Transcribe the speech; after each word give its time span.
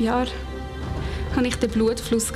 zwölf 0.00 0.06
Jahren 0.06 0.28
hatte 1.36 1.46
ich 1.46 1.56
den 1.56 1.70
Blutfluss. 1.70 2.32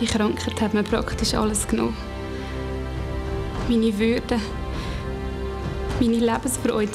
Die 0.00 0.06
Krankheit 0.06 0.60
hat 0.60 0.74
mir 0.74 0.82
praktisch 0.82 1.34
alles 1.34 1.68
genommen. 1.68 1.96
Meine 3.68 3.96
Würde, 3.98 4.40
meine 6.00 6.16
Lebensfreude 6.16 6.90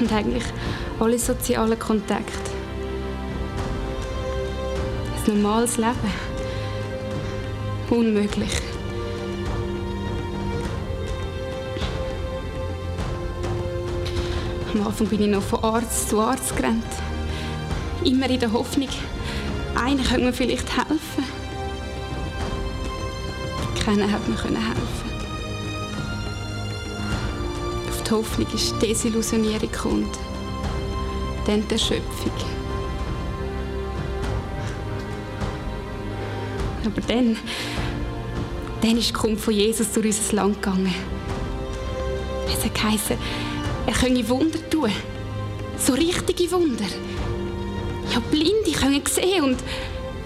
und 0.00 0.12
eigentlich 0.12 0.44
alle 1.00 1.18
sozialen 1.18 1.78
Kontakte. 1.78 2.50
Ein 5.26 5.42
normales 5.42 5.76
Leben. 5.76 6.12
Unmöglich. 7.90 8.71
Am 14.82 14.88
Anfang 14.88 15.06
bin 15.06 15.22
ich 15.22 15.28
noch 15.28 15.42
von 15.42 15.62
Arzt 15.62 16.08
zu 16.08 16.18
Arzt 16.18 16.56
gerannt. 16.56 16.82
Immer 18.04 18.28
in 18.28 18.40
der 18.40 18.52
Hoffnung, 18.52 18.88
einer 19.76 20.02
könnte 20.02 20.24
mir 20.24 20.32
vielleicht 20.32 20.76
helfen. 20.76 21.24
Keiner 23.84 24.10
hat 24.10 24.28
mir 24.28 24.36
helfen. 24.36 24.58
Auf 27.90 28.02
die 28.02 28.10
Hoffnung 28.10 28.46
ist 28.52 28.74
die 28.82 28.88
Desillusionierung 28.88 29.70
kommt. 29.70 30.18
Dann 31.46 31.62
die 31.68 31.74
Erschöpfung. 31.74 32.32
Aber 36.84 37.00
dann, 37.02 37.36
dann 38.80 38.96
ist 38.96 39.10
die 39.10 39.12
Kunft 39.12 39.44
von 39.44 39.54
Jesus 39.54 39.92
durch 39.92 40.06
unser 40.06 40.34
Land 40.34 40.60
gegangen. 40.60 40.92
Es 42.48 42.64
hat 42.64 42.74
geheißen, 42.74 43.16
er 43.86 43.92
könne 43.92 44.28
Wunder 44.28 44.58
tun. 44.70 44.90
So 45.78 45.94
richtige 45.94 46.50
Wunder. 46.52 46.84
Ja, 48.12 48.20
Blinde 48.30 48.72
können 48.72 49.02
sehen 49.06 49.44
und 49.44 49.58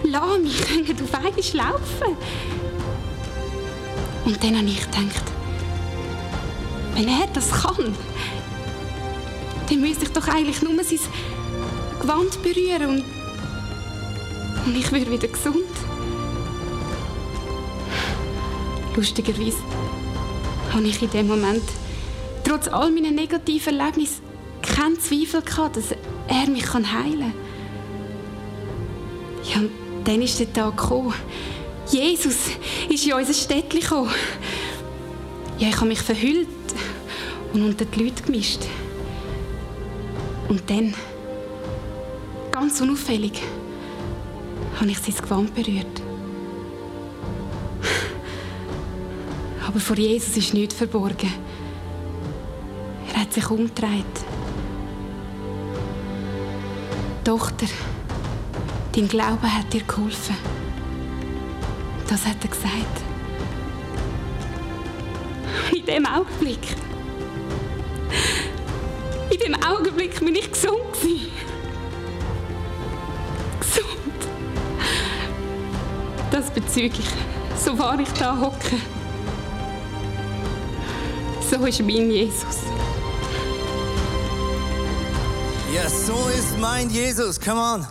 Lahme 0.03 0.49
können 0.49 0.97
auf 1.03 1.15
einmal 1.15 1.71
laufen. 1.71 2.17
Und 4.25 4.43
dann 4.43 4.57
habe 4.57 4.67
ich 4.67 4.81
gedacht, 4.81 5.25
wenn 6.95 7.09
er 7.09 7.27
das 7.33 7.51
kann, 7.51 7.95
dann 9.69 9.81
müsste 9.81 10.05
ich 10.05 10.12
doch 10.12 10.29
eigentlich 10.29 10.62
nur 10.62 10.83
sein 10.83 10.99
Gewand 12.01 12.43
berühren 12.43 12.91
und, 12.91 13.05
und 14.67 14.77
ich 14.77 14.91
würde 14.91 15.11
wieder 15.11 15.29
gesund. 15.29 15.65
Lustigerweise 18.97 19.59
habe 20.73 20.84
ich 20.84 21.03
in 21.03 21.11
dem 21.11 21.27
Moment, 21.29 21.62
trotz 22.57 22.69
all 22.69 22.91
meiner 22.91 23.11
negativen 23.11 23.79
Erlebnisse, 23.79 24.23
keinen 24.62 24.99
Zweifel 24.99 25.43
gehabt, 25.43 25.77
dass 25.77 25.93
er 26.29 26.49
mich 26.49 26.73
heilen 26.73 26.85
kann. 26.85 27.35
Ja, 29.45 29.61
und 29.61 29.71
dann 30.05 30.23
ist 30.23 30.41
der 30.41 30.53
Tag 30.53 30.77
gekommen. 30.77 31.12
Jesus 31.91 32.37
ist 32.89 33.07
in 33.07 33.12
unser 33.12 33.34
Städtchen 33.34 33.81
gekommen. 33.81 34.11
Ja, 35.59 35.69
ich 35.69 35.77
habe 35.77 35.87
mich 35.87 36.01
verhüllt 36.01 36.49
und 37.53 37.62
unter 37.62 37.84
die 37.84 38.05
Leute 38.05 38.23
gemischt. 38.23 38.61
Und 40.49 40.69
dann, 40.71 40.94
ganz 42.53 42.81
unauffällig, 42.81 43.43
habe 44.81 44.91
ich 44.91 44.99
sein 44.99 45.15
Gewand 45.15 45.55
berührt. 45.55 46.03
Aber 49.67 49.81
vor 49.81 49.97
Jesus 49.97 50.37
ist 50.37 50.55
nichts 50.55 50.75
verborgen. 50.75 51.46
Sich 53.37 53.51
umgedreht. 53.51 54.17
Tochter, 57.23 57.67
dein 58.95 59.09
Glaube 59.09 59.43
hat 59.43 59.71
dir 59.75 59.83
geholfen. 59.83 60.37
Das 62.09 62.25
hat 62.25 62.37
er 62.41 62.49
gesagt. 62.49 63.03
In 65.71 65.85
dem 65.85 66.07
Augenblick. 66.07 66.77
In 69.29 69.39
dem 69.39 69.63
Augenblick 69.63 70.19
bin 70.19 70.35
ich 70.35 70.51
gesund 70.51 70.95
gewesen. 70.95 71.31
Gesund. 73.61 74.31
Das 76.31 76.49
bezüge 76.49 77.01
ich, 77.01 77.63
so 77.63 77.79
wahr 77.79 78.01
ich 78.01 78.09
da 78.19 78.41
hocke. 78.41 78.77
So 81.51 81.67
ist 81.67 81.81
mein 81.81 82.11
Jesus. 82.11 82.75
Ja, 85.76 85.91
so 85.91 86.28
ist 86.28 86.56
mein 86.59 86.88
Jesus. 86.88 87.38
Come 87.38 87.60
on. 87.60 87.87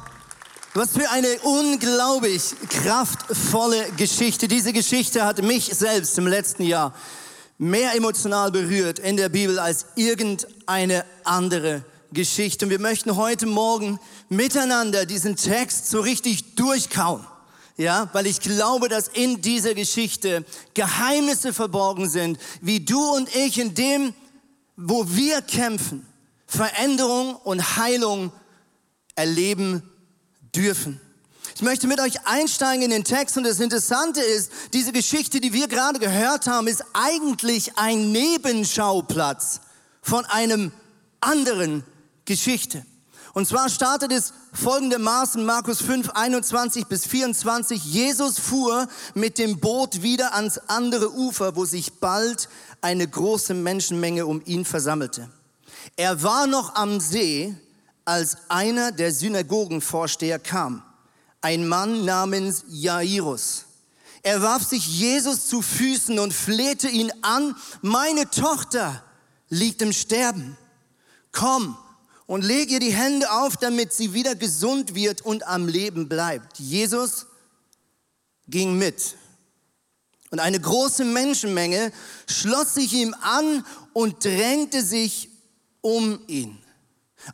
Was 0.73 0.93
für 0.93 1.07
eine 1.11 1.37
unglaublich 1.43 2.41
kraftvolle 2.67 3.91
Geschichte. 3.95 4.47
Diese 4.47 4.73
Geschichte 4.73 5.23
hat 5.23 5.43
mich 5.43 5.65
selbst 5.65 6.17
im 6.17 6.25
letzten 6.25 6.63
Jahr 6.63 6.95
mehr 7.59 7.93
emotional 7.93 8.51
berührt 8.51 8.97
in 8.97 9.17
der 9.17 9.29
Bibel 9.29 9.59
als 9.59 9.85
irgendeine 9.95 11.05
andere 11.25 11.85
Geschichte. 12.11 12.65
Und 12.65 12.71
wir 12.71 12.79
möchten 12.79 13.17
heute 13.17 13.45
Morgen 13.45 13.99
miteinander 14.29 15.05
diesen 15.05 15.35
Text 15.35 15.87
so 15.87 15.99
richtig 15.99 16.55
durchkauen. 16.55 17.23
Ja, 17.77 18.09
weil 18.13 18.25
ich 18.25 18.39
glaube, 18.39 18.89
dass 18.89 19.09
in 19.09 19.43
dieser 19.43 19.75
Geschichte 19.75 20.43
Geheimnisse 20.73 21.53
verborgen 21.53 22.09
sind, 22.09 22.39
wie 22.61 22.79
du 22.79 22.99
und 23.15 23.29
ich 23.35 23.59
in 23.59 23.75
dem, 23.75 24.15
wo 24.75 25.05
wir 25.07 25.43
kämpfen, 25.43 26.03
Veränderung 26.47 27.35
und 27.35 27.77
Heilung 27.77 28.31
erleben 29.15 29.83
dürfen. 30.55 31.01
Ich 31.55 31.61
möchte 31.61 31.87
mit 31.87 32.01
euch 32.01 32.27
einsteigen 32.27 32.83
in 32.83 32.89
den 32.89 33.03
Text 33.05 33.37
und 33.37 33.45
das 33.45 33.59
Interessante 33.59 34.21
ist, 34.21 34.51
diese 34.73 34.91
Geschichte, 34.91 35.39
die 35.39 35.53
wir 35.53 35.67
gerade 35.67 35.99
gehört 35.99 36.47
haben, 36.47 36.67
ist 36.67 36.83
eigentlich 36.93 37.77
ein 37.77 38.11
Nebenschauplatz 38.11 39.61
von 40.01 40.25
einem 40.25 40.73
anderen 41.21 41.83
Geschichte. 42.25 42.85
Und 43.33 43.47
zwar 43.47 43.69
startet 43.69 44.11
es 44.11 44.33
folgendermaßen, 44.53 45.45
Markus 45.45 45.81
5, 45.81 46.09
21 46.09 46.87
bis 46.87 47.05
24. 47.05 47.83
Jesus 47.83 48.39
fuhr 48.39 48.87
mit 49.13 49.37
dem 49.37 49.59
Boot 49.59 50.01
wieder 50.01 50.33
ans 50.35 50.57
andere 50.67 51.13
Ufer, 51.13 51.55
wo 51.55 51.65
sich 51.65 51.99
bald 51.99 52.49
eine 52.81 53.07
große 53.07 53.53
Menschenmenge 53.53 54.25
um 54.25 54.41
ihn 54.45 54.63
versammelte. 54.63 55.29
Er 55.95 56.21
war 56.23 56.47
noch 56.47 56.75
am 56.75 56.99
See, 56.99 57.55
als 58.05 58.37
einer 58.49 58.91
der 58.91 59.11
Synagogenvorsteher 59.11 60.39
kam, 60.39 60.83
ein 61.41 61.67
Mann 61.67 62.05
namens 62.05 62.63
Jairus. 62.67 63.65
Er 64.21 64.41
warf 64.41 64.63
sich 64.63 64.87
Jesus 64.87 65.47
zu 65.47 65.61
Füßen 65.61 66.17
und 66.19 66.33
flehte 66.33 66.87
ihn 66.89 67.11
an, 67.21 67.55
meine 67.81 68.29
Tochter 68.29 69.03
liegt 69.49 69.81
im 69.81 69.93
Sterben. 69.93 70.57
Komm, 71.31 71.77
und 72.27 72.43
leg 72.43 72.71
ihr 72.71 72.79
die 72.79 72.93
Hände 72.93 73.31
auf, 73.31 73.57
damit 73.57 73.93
sie 73.93 74.13
wieder 74.13 74.35
gesund 74.35 74.95
wird 74.95 75.21
und 75.21 75.45
am 75.45 75.67
Leben 75.67 76.09
bleibt. 76.09 76.57
Jesus 76.57 77.27
ging 78.47 78.77
mit. 78.77 79.15
Und 80.31 80.39
eine 80.39 80.59
große 80.59 81.05
Menschenmenge 81.05 81.91
schloss 82.27 82.73
sich 82.73 82.93
ihm 82.93 83.13
an 83.21 83.65
und 83.93 84.23
drängte 84.25 84.83
sich 84.83 85.29
um 85.85 86.19
ihn. 86.25 86.57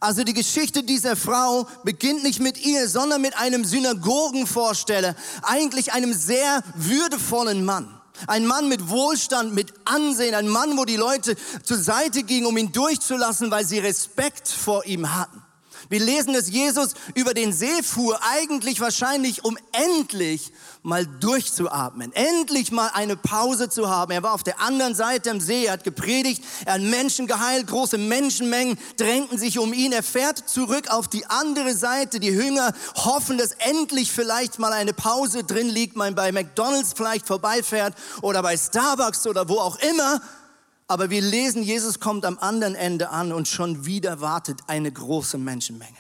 Also 0.02 0.24
die 0.26 0.34
Geschichte 0.34 0.84
dieser 0.84 1.16
Frau 1.16 1.68
beginnt 1.86 2.24
nicht 2.24 2.42
mit 2.42 2.64
ihr, 2.66 2.88
sondern 2.90 3.22
mit 3.22 3.38
einem 3.38 3.64
Synagogenvorsteller, 3.64 5.16
eigentlich 5.42 5.94
einem 5.94 6.14
sehr 6.14 6.62
würdevollen 6.76 7.64
Mann. 7.64 8.00
Ein 8.28 8.46
Mann 8.46 8.68
mit 8.68 8.90
Wohlstand, 8.90 9.56
mit 9.56 9.74
Ansehen, 9.86 10.36
ein 10.36 10.50
Mann, 10.50 10.78
wo 10.78 10.84
die 10.84 10.98
Leute 10.98 11.36
zur 11.64 11.78
Seite 11.78 12.24
gingen, 12.24 12.46
um 12.46 12.58
ihn 12.58 12.74
durchzulassen, 12.74 13.52
weil 13.52 13.66
sie 13.66 13.80
Respekt 13.80 14.50
vor 14.50 14.86
ihm 14.86 15.16
hatten. 15.16 15.42
Wir 15.92 16.00
lesen, 16.00 16.32
dass 16.32 16.50
Jesus 16.50 16.94
über 17.16 17.34
den 17.34 17.52
See 17.52 17.84
fuhr, 17.84 18.18
eigentlich 18.24 18.80
wahrscheinlich, 18.80 19.44
um 19.44 19.58
endlich 19.74 20.54
mal 20.84 21.06
durchzuatmen, 21.06 22.14
endlich 22.14 22.72
mal 22.72 22.90
eine 22.94 23.18
Pause 23.18 23.68
zu 23.68 23.90
haben. 23.90 24.14
Er 24.14 24.24
war 24.24 24.34
auf 24.34 24.44
der 24.44 24.62
anderen 24.62 24.96
Seite 24.96 25.30
am 25.30 25.42
See, 25.42 25.66
er 25.66 25.74
hat 25.74 25.84
gepredigt, 25.84 26.46
er 26.66 26.76
hat 26.76 26.82
Menschen 26.82 27.28
geheilt, 27.28 27.68
große 27.68 27.98
Menschenmengen 27.98 28.80
drängten 28.96 29.38
sich 29.38 29.60
um 29.60 29.74
ihn. 29.74 29.92
Er 29.92 30.02
fährt 30.02 30.48
zurück 30.48 30.90
auf 30.90 31.10
die 31.10 31.26
andere 31.26 31.76
Seite. 31.76 32.22
Die 32.22 32.30
Jünger 32.30 32.72
hoffen, 32.96 33.38
dass 33.38 33.52
endlich 33.52 34.14
vielleicht 34.14 34.60
mal 34.60 34.72
eine 34.72 34.94
Pause 34.94 35.44
drin 35.44 35.68
liegt, 35.68 35.98
man 35.98 36.16
bei 36.16 36.32
McDonald's 36.32 36.94
vielleicht 36.96 37.28
vorbeifährt 37.28 37.96
oder 38.22 38.42
bei 38.42 38.56
Starbucks 38.56 39.28
oder 39.28 39.50
wo 39.50 39.60
auch 39.60 39.78
immer. 39.80 40.22
Aber 40.92 41.10
wir 41.10 41.22
lesen, 41.22 41.64
Jesus 41.64 42.02
kommt 42.02 42.26
am 42.26 42.38
anderen 42.40 42.76
Ende 42.76 43.12
an 43.12 43.32
und 43.32 43.48
schon 43.48 43.86
wieder 43.86 44.20
wartet 44.20 44.60
eine 44.68 44.92
große 44.92 45.38
Menschenmenge. 45.38 45.96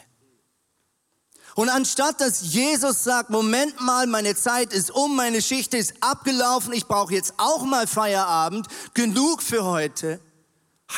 Und 1.55 1.69
anstatt 1.69 2.19
dass 2.19 2.41
Jesus 2.53 3.05
sagt, 3.05 3.29
Moment 3.29 3.79
mal, 3.79 4.05
meine 4.05 4.35
Zeit 4.35 4.73
ist 4.73 4.91
um, 4.91 5.15
meine 5.15 5.41
Schicht 5.41 5.73
ist 5.75 5.93
abgelaufen, 6.01 6.73
ich 6.73 6.87
brauche 6.87 7.13
jetzt 7.13 7.35
auch 7.37 7.63
mal 7.63 7.87
Feierabend, 7.87 8.67
genug 8.93 9.41
für 9.41 9.63
heute, 9.63 10.19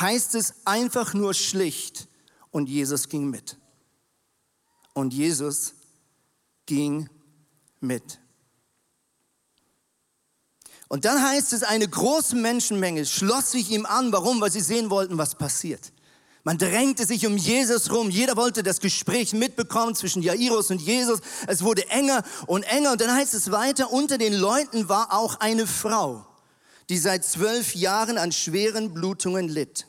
heißt 0.00 0.34
es 0.34 0.54
einfach 0.64 1.14
nur 1.14 1.32
schlicht 1.32 2.08
Und 2.50 2.68
Jesus 2.68 3.08
ging 3.08 3.30
mit. 3.30 3.56
Und 4.92 5.14
Jesus 5.14 5.72
ging 6.66 7.08
mit. 7.78 8.18
Und 10.94 11.04
dann 11.04 11.20
heißt 11.20 11.52
es, 11.54 11.64
eine 11.64 11.88
große 11.88 12.36
Menschenmenge 12.36 13.04
schloss 13.04 13.50
sich 13.50 13.68
ihm 13.72 13.84
an. 13.84 14.12
Warum? 14.12 14.40
Weil 14.40 14.52
sie 14.52 14.60
sehen 14.60 14.90
wollten, 14.90 15.18
was 15.18 15.34
passiert. 15.34 15.90
Man 16.44 16.56
drängte 16.56 17.04
sich 17.04 17.26
um 17.26 17.36
Jesus 17.36 17.90
rum. 17.90 18.10
Jeder 18.10 18.36
wollte 18.36 18.62
das 18.62 18.78
Gespräch 18.78 19.32
mitbekommen 19.32 19.96
zwischen 19.96 20.22
Jairus 20.22 20.70
und 20.70 20.80
Jesus. 20.80 21.18
Es 21.48 21.64
wurde 21.64 21.90
enger 21.90 22.22
und 22.46 22.62
enger. 22.62 22.92
Und 22.92 23.00
dann 23.00 23.12
heißt 23.12 23.34
es 23.34 23.50
weiter, 23.50 23.90
unter 23.92 24.18
den 24.18 24.34
Leuten 24.34 24.88
war 24.88 25.12
auch 25.12 25.40
eine 25.40 25.66
Frau, 25.66 26.24
die 26.88 26.98
seit 26.98 27.24
zwölf 27.24 27.74
Jahren 27.74 28.16
an 28.16 28.30
schweren 28.30 28.94
Blutungen 28.94 29.48
litt. 29.48 29.88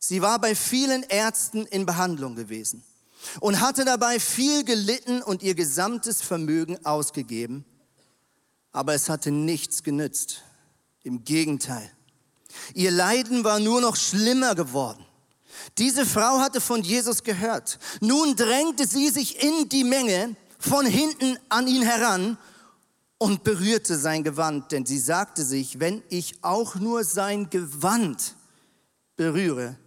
Sie 0.00 0.22
war 0.22 0.40
bei 0.40 0.56
vielen 0.56 1.04
Ärzten 1.04 1.66
in 1.66 1.86
Behandlung 1.86 2.34
gewesen 2.34 2.82
und 3.38 3.60
hatte 3.60 3.84
dabei 3.84 4.18
viel 4.18 4.64
gelitten 4.64 5.22
und 5.22 5.44
ihr 5.44 5.54
gesamtes 5.54 6.20
Vermögen 6.20 6.84
ausgegeben. 6.84 7.64
Aber 8.76 8.92
es 8.92 9.08
hatte 9.08 9.30
nichts 9.30 9.82
genützt. 9.82 10.42
Im 11.02 11.24
Gegenteil. 11.24 11.90
Ihr 12.74 12.90
Leiden 12.90 13.42
war 13.42 13.58
nur 13.58 13.80
noch 13.80 13.96
schlimmer 13.96 14.54
geworden. 14.54 15.02
Diese 15.78 16.04
Frau 16.04 16.40
hatte 16.40 16.60
von 16.60 16.82
Jesus 16.82 17.22
gehört. 17.22 17.78
Nun 18.02 18.36
drängte 18.36 18.86
sie 18.86 19.08
sich 19.08 19.42
in 19.42 19.70
die 19.70 19.82
Menge 19.82 20.36
von 20.58 20.84
hinten 20.84 21.38
an 21.48 21.66
ihn 21.68 21.80
heran 21.80 22.36
und 23.16 23.44
berührte 23.44 23.96
sein 23.96 24.22
Gewand, 24.22 24.70
denn 24.72 24.84
sie 24.84 24.98
sagte 24.98 25.42
sich, 25.42 25.80
wenn 25.80 26.02
ich 26.10 26.44
auch 26.44 26.74
nur 26.74 27.02
sein 27.02 27.48
Gewand 27.48 28.34
berühre, 29.16 29.78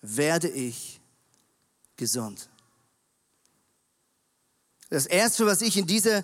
werde 0.00 0.48
ich 0.48 1.00
gesund. 1.96 2.48
Das 4.90 5.06
Erste, 5.06 5.44
was 5.44 5.60
ich 5.60 5.76
in 5.76 5.88
dieser 5.88 6.22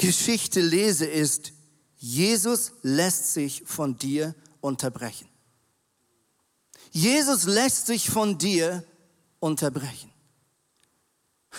Geschichte 0.00 0.62
lese, 0.62 1.04
ist, 1.04 1.52
Jesus 1.98 2.72
lässt 2.80 3.34
sich 3.34 3.62
von 3.66 3.98
dir 3.98 4.34
unterbrechen. 4.62 5.28
Jesus 6.90 7.44
lässt 7.44 7.86
sich 7.86 8.08
von 8.08 8.38
dir 8.38 8.82
unterbrechen. 9.40 10.10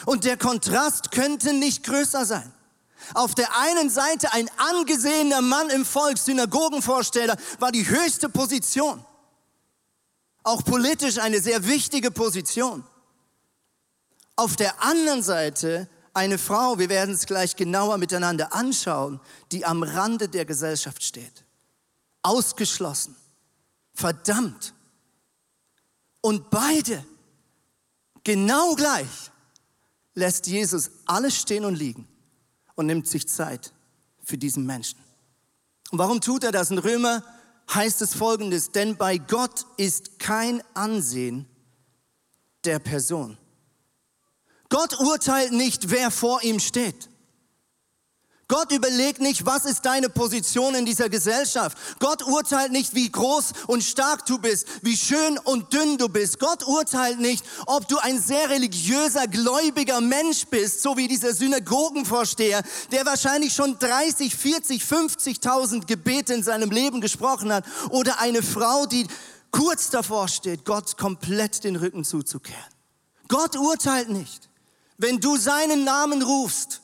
Und 0.08 0.24
der 0.24 0.38
Kontrast 0.38 1.12
könnte 1.12 1.54
nicht 1.54 1.84
größer 1.84 2.26
sein. 2.26 2.52
Auf 3.14 3.36
der 3.36 3.56
einen 3.58 3.92
Seite 3.92 4.34
ein 4.34 4.50
angesehener 4.58 5.42
Mann 5.42 5.70
im 5.70 5.86
Volk, 5.86 6.18
Synagogenvorsteller, 6.18 7.38
war 7.60 7.72
die 7.72 7.88
höchste 7.88 8.28
Position. 8.28 9.06
Auch 10.42 10.64
politisch 10.64 11.20
eine 11.20 11.40
sehr 11.40 11.68
wichtige 11.68 12.10
Position. 12.10 12.84
Auf 14.36 14.56
der 14.56 14.82
anderen 14.82 15.22
Seite 15.22 15.88
eine 16.13 16.38
Frau, 16.38 16.78
wir 16.78 16.90
werden 16.90 17.16
es 17.16 17.25
gleich 17.25 17.56
genauer 17.56 17.98
miteinander 17.98 18.54
anschauen, 18.54 19.19
die 19.52 19.66
am 19.66 19.84
Rande 19.84 20.28
der 20.28 20.46
Gesellschaft 20.46 21.04
steht. 21.04 21.46
Ausgeschlossen, 22.22 23.16
verdammt, 23.94 24.74
und 26.22 26.52
beide, 26.52 27.04
genau 28.24 28.75
gleich, 28.75 29.31
lässt 30.13 30.48
Jesus 30.48 30.92
alles 31.06 31.36
stehen 31.36 31.66
und 31.66 31.75
liegen 31.75 32.08
und 32.75 32.86
nimmt 32.86 33.07
sich 33.07 33.28
Zeit 33.28 33.74
für 34.24 34.38
diesen 34.38 34.66
Menschen. 34.66 35.00
Und 35.90 35.98
warum 35.98 36.22
tut 36.22 36.44
er 36.44 36.52
das? 36.52 36.69
In 36.69 36.78
Römer 36.78 37.24
heißt 37.74 38.02
es 38.02 38.14
folgendes, 38.14 38.72
denn 38.72 38.98
bei 38.98 39.18
Gott 39.18 39.66
ist 39.78 40.19
kein 40.19 40.62
Ansehen 40.74 41.48
der 42.64 42.80
Person. 42.80 43.38
Gott 44.71 44.97
urteilt 45.00 45.51
nicht, 45.51 45.91
wer 45.91 46.09
vor 46.09 46.41
ihm 46.44 46.59
steht. 46.59 47.09
Gott 48.47 48.71
überlegt 48.71 49.19
nicht, 49.21 49.45
was 49.45 49.65
ist 49.65 49.85
deine 49.85 50.09
Position 50.09 50.75
in 50.75 50.85
dieser 50.85 51.09
Gesellschaft. 51.09 51.77
Gott 52.00 52.23
urteilt 52.23 52.71
nicht, 52.71 52.95
wie 52.95 53.09
groß 53.09 53.51
und 53.68 53.83
stark 53.83 54.25
du 54.25 54.38
bist, 54.39 54.68
wie 54.81 54.95
schön 54.95 55.38
und 55.39 55.73
dünn 55.73 55.97
du 55.97 56.07
bist. 56.07 56.39
Gott 56.39 56.65
urteilt 56.65 57.19
nicht, 57.19 57.45
ob 57.65 57.88
du 57.89 57.97
ein 57.97 58.21
sehr 58.21 58.50
religiöser, 58.50 59.27
gläubiger 59.27 60.00
Mensch 60.00 60.45
bist, 60.47 60.81
so 60.81 60.95
wie 60.95 61.07
dieser 61.09 61.33
Synagogenvorsteher, 61.33 62.62
der 62.91 63.06
wahrscheinlich 63.06 63.53
schon 63.53 63.77
30, 63.77 64.35
40, 64.35 64.83
50.000 64.83 65.85
Gebete 65.85 66.33
in 66.33 66.44
seinem 66.44 66.71
Leben 66.71 67.01
gesprochen 67.01 67.51
hat, 67.51 67.65
oder 67.89 68.19
eine 68.19 68.41
Frau, 68.41 68.85
die 68.85 69.06
kurz 69.51 69.89
davor 69.89 70.29
steht, 70.29 70.63
Gott 70.63 70.97
komplett 70.97 71.65
den 71.65 71.75
Rücken 71.75 72.06
zuzukehren. 72.06 72.59
Gott 73.27 73.56
urteilt 73.57 74.09
nicht. 74.09 74.50
Wenn 75.01 75.19
du 75.19 75.36
seinen 75.36 75.83
Namen 75.83 76.21
rufst, 76.21 76.83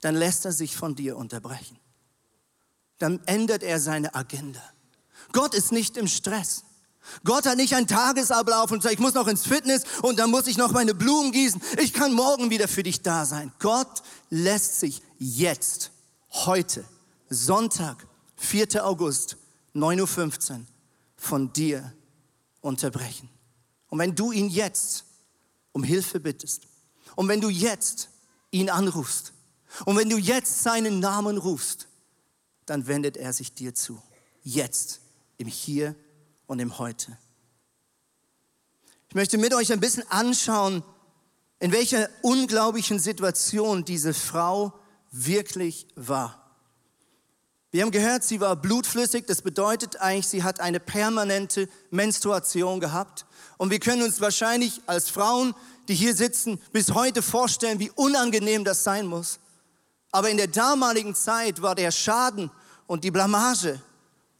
dann 0.00 0.16
lässt 0.16 0.44
er 0.44 0.50
sich 0.50 0.76
von 0.76 0.96
dir 0.96 1.16
unterbrechen. 1.16 1.78
Dann 2.98 3.20
ändert 3.26 3.62
er 3.62 3.78
seine 3.78 4.12
Agenda. 4.16 4.60
Gott 5.30 5.54
ist 5.54 5.70
nicht 5.70 5.96
im 5.96 6.08
Stress. 6.08 6.64
Gott 7.22 7.46
hat 7.46 7.56
nicht 7.56 7.76
einen 7.76 7.86
Tagesablauf 7.86 8.72
und 8.72 8.82
sagt, 8.82 8.94
ich 8.94 9.00
muss 9.00 9.14
noch 9.14 9.28
ins 9.28 9.46
Fitness 9.46 9.84
und 10.02 10.18
dann 10.18 10.32
muss 10.32 10.48
ich 10.48 10.56
noch 10.58 10.72
meine 10.72 10.94
Blumen 10.94 11.30
gießen. 11.30 11.62
Ich 11.78 11.92
kann 11.92 12.12
morgen 12.12 12.50
wieder 12.50 12.66
für 12.66 12.82
dich 12.82 13.02
da 13.02 13.24
sein. 13.24 13.52
Gott 13.60 14.02
lässt 14.28 14.80
sich 14.80 15.00
jetzt, 15.18 15.92
heute, 16.30 16.84
Sonntag, 17.28 18.04
4. 18.34 18.84
August, 18.84 19.36
9.15 19.76 20.50
Uhr, 20.50 20.60
von 21.14 21.52
dir 21.52 21.92
unterbrechen. 22.60 23.28
Und 23.86 24.00
wenn 24.00 24.16
du 24.16 24.32
ihn 24.32 24.48
jetzt 24.48 25.04
um 25.72 25.82
Hilfe 25.82 26.20
bittest 26.20 26.62
und 27.16 27.28
wenn 27.28 27.40
du 27.40 27.48
jetzt 27.48 28.08
ihn 28.50 28.70
anrufst, 28.70 29.32
und 29.84 29.96
wenn 29.96 30.08
du 30.08 30.18
jetzt 30.18 30.62
seinen 30.62 31.00
Namen 31.00 31.38
rufst, 31.38 31.88
dann 32.66 32.86
wendet 32.86 33.16
er 33.16 33.32
sich 33.32 33.54
dir 33.54 33.74
zu. 33.74 34.00
Jetzt, 34.42 35.00
im 35.38 35.48
Hier 35.48 35.94
und 36.46 36.58
im 36.58 36.78
Heute. 36.78 37.16
Ich 39.08 39.14
möchte 39.14 39.38
mit 39.38 39.54
euch 39.54 39.72
ein 39.72 39.80
bisschen 39.80 40.08
anschauen, 40.10 40.82
in 41.58 41.72
welcher 41.72 42.08
unglaublichen 42.22 42.98
Situation 42.98 43.84
diese 43.84 44.14
Frau 44.14 44.72
wirklich 45.10 45.86
war. 45.94 46.41
Wir 47.72 47.82
haben 47.82 47.90
gehört, 47.90 48.22
sie 48.22 48.38
war 48.38 48.54
blutflüssig. 48.54 49.24
Das 49.26 49.40
bedeutet 49.40 49.96
eigentlich, 49.96 50.28
sie 50.28 50.42
hat 50.42 50.60
eine 50.60 50.78
permanente 50.78 51.70
Menstruation 51.90 52.80
gehabt. 52.80 53.24
Und 53.56 53.70
wir 53.70 53.80
können 53.80 54.02
uns 54.02 54.20
wahrscheinlich 54.20 54.82
als 54.86 55.08
Frauen, 55.08 55.54
die 55.88 55.94
hier 55.94 56.14
sitzen, 56.14 56.60
bis 56.72 56.92
heute 56.92 57.22
vorstellen, 57.22 57.78
wie 57.78 57.90
unangenehm 57.90 58.62
das 58.64 58.84
sein 58.84 59.06
muss. 59.06 59.40
Aber 60.10 60.28
in 60.28 60.36
der 60.36 60.48
damaligen 60.48 61.14
Zeit 61.14 61.62
war 61.62 61.74
der 61.74 61.90
Schaden 61.92 62.50
und 62.86 63.04
die 63.04 63.10
Blamage 63.10 63.80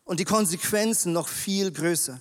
und 0.05 0.21
die 0.21 0.27
Konsequenzen 0.27 1.15
noch 1.15 1.27
viel 1.27 1.73
größer. 1.73 2.21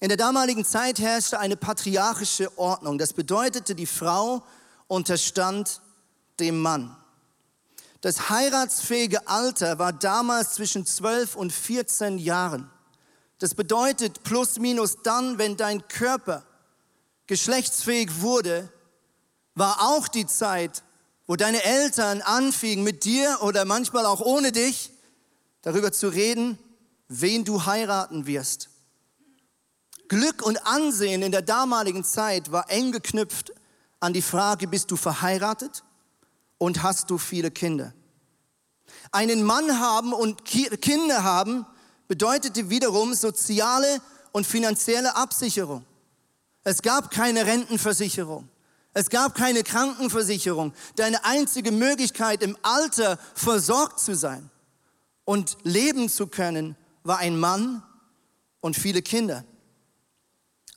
In 0.00 0.08
der 0.08 0.18
damaligen 0.18 0.66
Zeit 0.66 0.98
herrschte 0.98 1.40
eine 1.40 1.56
patriarchische 1.56 2.56
Ordnung. 2.58 2.98
Das 2.98 3.14
bedeutete, 3.14 3.74
die 3.74 3.86
Frau 3.86 4.42
unterstand 4.88 5.80
dem 6.38 6.60
Mann. 6.60 6.97
Das 8.00 8.30
heiratsfähige 8.30 9.26
Alter 9.26 9.78
war 9.78 9.92
damals 9.92 10.54
zwischen 10.54 10.86
12 10.86 11.34
und 11.34 11.52
14 11.52 12.18
Jahren. 12.18 12.70
Das 13.38 13.54
bedeutet 13.54 14.22
plus 14.22 14.58
minus 14.58 14.98
dann, 15.02 15.38
wenn 15.38 15.56
dein 15.56 15.86
Körper 15.88 16.44
geschlechtsfähig 17.26 18.20
wurde, 18.20 18.72
war 19.54 19.80
auch 19.80 20.06
die 20.06 20.26
Zeit, 20.26 20.84
wo 21.26 21.36
deine 21.36 21.62
Eltern 21.62 22.22
anfingen, 22.22 22.84
mit 22.84 23.04
dir 23.04 23.38
oder 23.42 23.64
manchmal 23.64 24.06
auch 24.06 24.20
ohne 24.20 24.52
dich 24.52 24.90
darüber 25.62 25.92
zu 25.92 26.08
reden, 26.08 26.58
wen 27.08 27.44
du 27.44 27.66
heiraten 27.66 28.26
wirst. 28.26 28.70
Glück 30.08 30.42
und 30.42 30.66
Ansehen 30.66 31.22
in 31.22 31.32
der 31.32 31.42
damaligen 31.42 32.04
Zeit 32.04 32.50
war 32.50 32.70
eng 32.70 32.92
geknüpft 32.92 33.52
an 34.00 34.12
die 34.12 34.22
Frage, 34.22 34.68
bist 34.68 34.90
du 34.90 34.96
verheiratet 34.96 35.82
und 36.58 36.82
hast 36.82 37.10
du 37.10 37.18
viele 37.18 37.50
Kinder? 37.50 37.94
Einen 39.12 39.42
Mann 39.42 39.80
haben 39.80 40.12
und 40.12 40.44
Kinder 40.44 41.22
haben 41.22 41.66
bedeutete 42.08 42.70
wiederum 42.70 43.14
soziale 43.14 44.00
und 44.32 44.46
finanzielle 44.46 45.16
Absicherung. 45.16 45.84
Es 46.64 46.82
gab 46.82 47.10
keine 47.10 47.46
Rentenversicherung. 47.46 48.48
Es 48.94 49.10
gab 49.10 49.34
keine 49.34 49.62
Krankenversicherung. 49.62 50.72
Deine 50.96 51.24
einzige 51.24 51.70
Möglichkeit, 51.70 52.42
im 52.42 52.56
Alter 52.62 53.18
versorgt 53.34 54.00
zu 54.00 54.16
sein 54.16 54.50
und 55.24 55.56
leben 55.62 56.08
zu 56.08 56.26
können, 56.26 56.76
war 57.04 57.18
ein 57.18 57.38
Mann 57.38 57.82
und 58.60 58.76
viele 58.76 59.02
Kinder. 59.02 59.44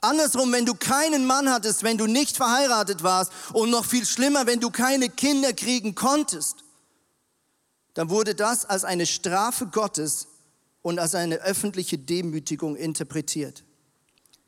Andersrum, 0.02 0.52
wenn 0.52 0.66
du 0.66 0.74
keinen 0.74 1.26
Mann 1.26 1.50
hattest, 1.50 1.84
wenn 1.84 1.98
du 1.98 2.08
nicht 2.08 2.36
verheiratet 2.36 3.04
warst 3.04 3.32
und 3.54 3.70
noch 3.70 3.86
viel 3.86 4.06
schlimmer, 4.06 4.48
wenn 4.48 4.60
du 4.60 4.72
keine 4.72 5.10
Kinder 5.10 5.54
kriegen 5.54 5.94
konntest, 5.94 6.64
dann 7.94 8.10
wurde 8.10 8.34
das 8.34 8.66
als 8.66 8.84
eine 8.84 9.06
Strafe 9.06 9.68
Gottes 9.68 10.28
und 10.82 10.98
als 10.98 11.14
eine 11.14 11.36
öffentliche 11.38 12.00
Demütigung 12.00 12.76
interpretiert. 12.76 13.64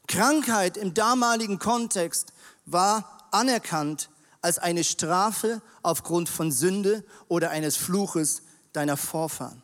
Krankheit 0.07 0.75
im 0.75 0.95
damaligen 0.95 1.59
Kontext 1.59 2.33
war 2.65 3.27
anerkannt 3.31 4.09
als 4.41 4.57
eine 4.57 4.83
Strafe 4.83 5.61
aufgrund 5.83 6.29
von 6.29 6.51
Sünde 6.51 7.03
oder 7.27 7.51
eines 7.51 7.77
Fluches 7.77 8.41
deiner 8.73 8.97
Vorfahren. 8.97 9.61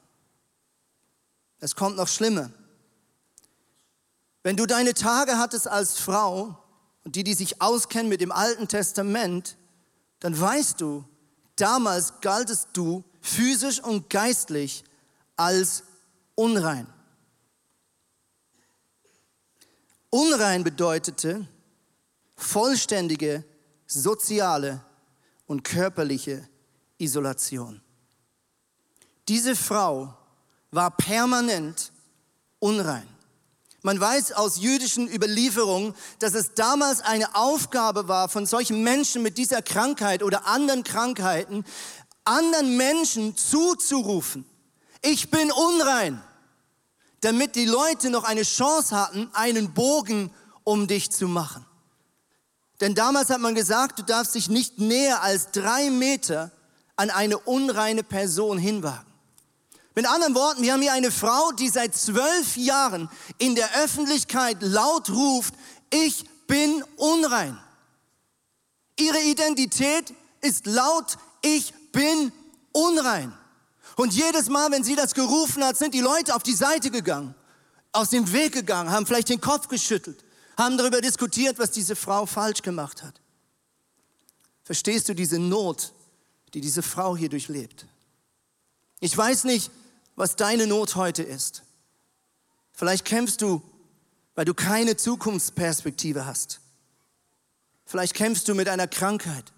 Es 1.60 1.75
kommt 1.75 1.98
noch 1.98 2.08
schlimmer. 2.08 2.51
Wenn 4.43 4.55
du 4.55 4.65
deine 4.65 4.93
Tage 4.93 5.38
hattest 5.38 5.67
als 5.67 6.00
Frau, 6.00 6.58
und 7.03 7.15
die, 7.15 7.24
die 7.24 7.34
sich 7.34 7.62
auskennen 7.62 8.10
mit 8.10 8.22
dem 8.22 8.31
Alten 8.31 8.67
Testament, 8.67 9.58
dann 10.19 10.39
weißt 10.39 10.79
du, 10.81 11.05
damals 11.55 12.22
galtest 12.22 12.69
du 12.74 13.03
physisch 13.22 13.81
und 13.81 14.10
geistlich 14.10 14.84
als 15.36 15.84
unrein. 16.36 16.88
Unrein 20.10 20.63
bedeutete 20.63 21.48
vollständige 22.36 23.43
soziale 23.86 24.84
und 25.46 25.63
körperliche 25.63 26.48
Isolation. 26.98 27.81
Diese 29.27 29.55
Frau 29.55 30.15
war 30.72 30.91
permanent 30.91 31.91
unrein. 32.60 33.08
Man 33.81 34.00
weiß 34.00 34.33
aus 34.33 34.59
jüdischen 34.59 35.07
Überlieferungen, 35.07 35.95
dass 36.19 36.33
es 36.33 36.53
damals 36.53 37.01
eine 37.01 37.36
Aufgabe 37.36 38.07
war 38.07 38.27
von 38.27 38.45
solchen 38.45 38.83
Menschen 38.83 39.24
mit 39.24 39.38
dieser 39.38 39.62
Krankheit 39.62 40.21
oder 40.21 40.45
anderen 40.48 40.83
Krankheiten, 40.83 41.63
anderen 42.25 42.75
Menschen 42.77 43.38
zuzurufen, 43.38 44.45
ich 45.01 45.31
bin 45.31 45.51
unrein, 45.51 46.21
damit 47.21 47.55
die 47.55 47.65
Leute 47.65 48.09
noch 48.09 48.24
eine 48.24 48.43
Chance 48.43 48.95
hatten, 48.95 49.29
einen 49.33 49.74
Bogen 49.74 50.31
um 50.63 50.88
dich 50.88 51.12
zu 51.12 51.27
machen. 51.27 51.65
Denn 52.81 52.95
damals 52.95 53.29
hat 53.29 53.39
man 53.39 53.55
gesagt, 53.55 54.00
du 54.00 54.03
darfst 54.03 54.36
dich 54.36 54.50
nicht 54.50 54.79
näher 54.79 55.21
als 55.21 55.51
drei 55.51 55.89
Meter 55.89 56.51
an 56.95 57.09
eine 57.09 57.38
unreine 57.38 58.03
Person 58.03 58.57
hinwagen. 58.57 59.09
Mit 60.00 60.08
anderen 60.08 60.34
Worten, 60.34 60.62
wir 60.62 60.72
haben 60.72 60.82
hier 60.82 60.94
eine 60.94 61.12
Frau, 61.12 61.51
die 61.51 61.68
seit 61.68 61.94
zwölf 61.94 62.56
Jahren 62.56 63.10
in 63.38 63.53
der 63.53 63.84
Öffentlichkeit 63.84 64.56
laut 64.62 65.10
ruft, 65.10 65.53
ich 65.89 66.24
bin 66.48 66.82
unrein. 66.96 67.60
Ihre 68.98 69.20
Identität 69.24 70.13
ist 70.39 70.68
laut, 70.68 71.18
ich 71.41 71.74
bin 71.91 72.32
unrein. 72.72 73.38
Und 73.98 74.13
jedes 74.13 74.48
Mal, 74.48 74.72
wenn 74.72 74.86
sie 74.86 74.96
das 74.96 75.13
gerufen 75.13 75.65
hat, 75.65 75.75
sind 75.75 75.94
die 75.94 76.00
Leute 76.00 76.34
auf 76.34 76.44
die 76.44 76.56
Seite 76.56 76.91
gegangen, 76.91 77.36
aus 77.91 78.10
dem 78.10 78.32
Weg 78.32 78.53
gegangen, 78.53 78.91
haben 78.91 79.06
vielleicht 79.06 79.27
den 79.27 79.41
Kopf 79.41 79.68
geschüttelt, 79.68 80.24
haben 80.58 80.77
darüber 80.77 81.01
diskutiert, 81.01 81.60
was 81.60 81.72
diese 81.72 81.98
Frau 81.98 82.25
falsch 82.25 82.62
gemacht 82.62 83.03
hat. 83.03 83.20
Verstehst 84.63 85.10
du 85.10 85.13
diese 85.13 85.39
Not, 85.39 85.91
die 86.53 86.62
diese 86.62 86.84
Frau 86.84 87.18
hier 87.18 87.27
durchlebt? 87.27 87.86
Ich 89.01 89.18
weiß 89.18 89.44
nicht, 89.44 89.72
was 90.19 90.35
deine 90.35 90.67
Not 90.67 90.97
heute 90.97 91.23
ist. 91.23 91.63
Vielleicht 92.73 93.05
kämpfst 93.05 93.41
du, 93.41 93.61
weil 94.35 94.43
du 94.43 94.53
keine 94.53 94.97
Zukunftsperspektive 94.97 96.25
hast. 96.25 96.59
Vielleicht 97.85 98.15
kämpfst 98.15 98.45
du 98.49 98.53
mit 98.53 98.67
einer 98.67 98.89
Krankheit. 98.89 99.53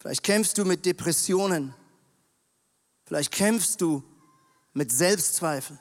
Vielleicht 0.00 0.24
kämpfst 0.24 0.58
du 0.58 0.64
mit 0.64 0.84
Depressionen. 0.84 1.76
Vielleicht 3.04 3.32
kämpfst 3.32 3.80
du 3.80 4.02
mit 4.72 4.90
Selbstzweifel. 4.90 5.78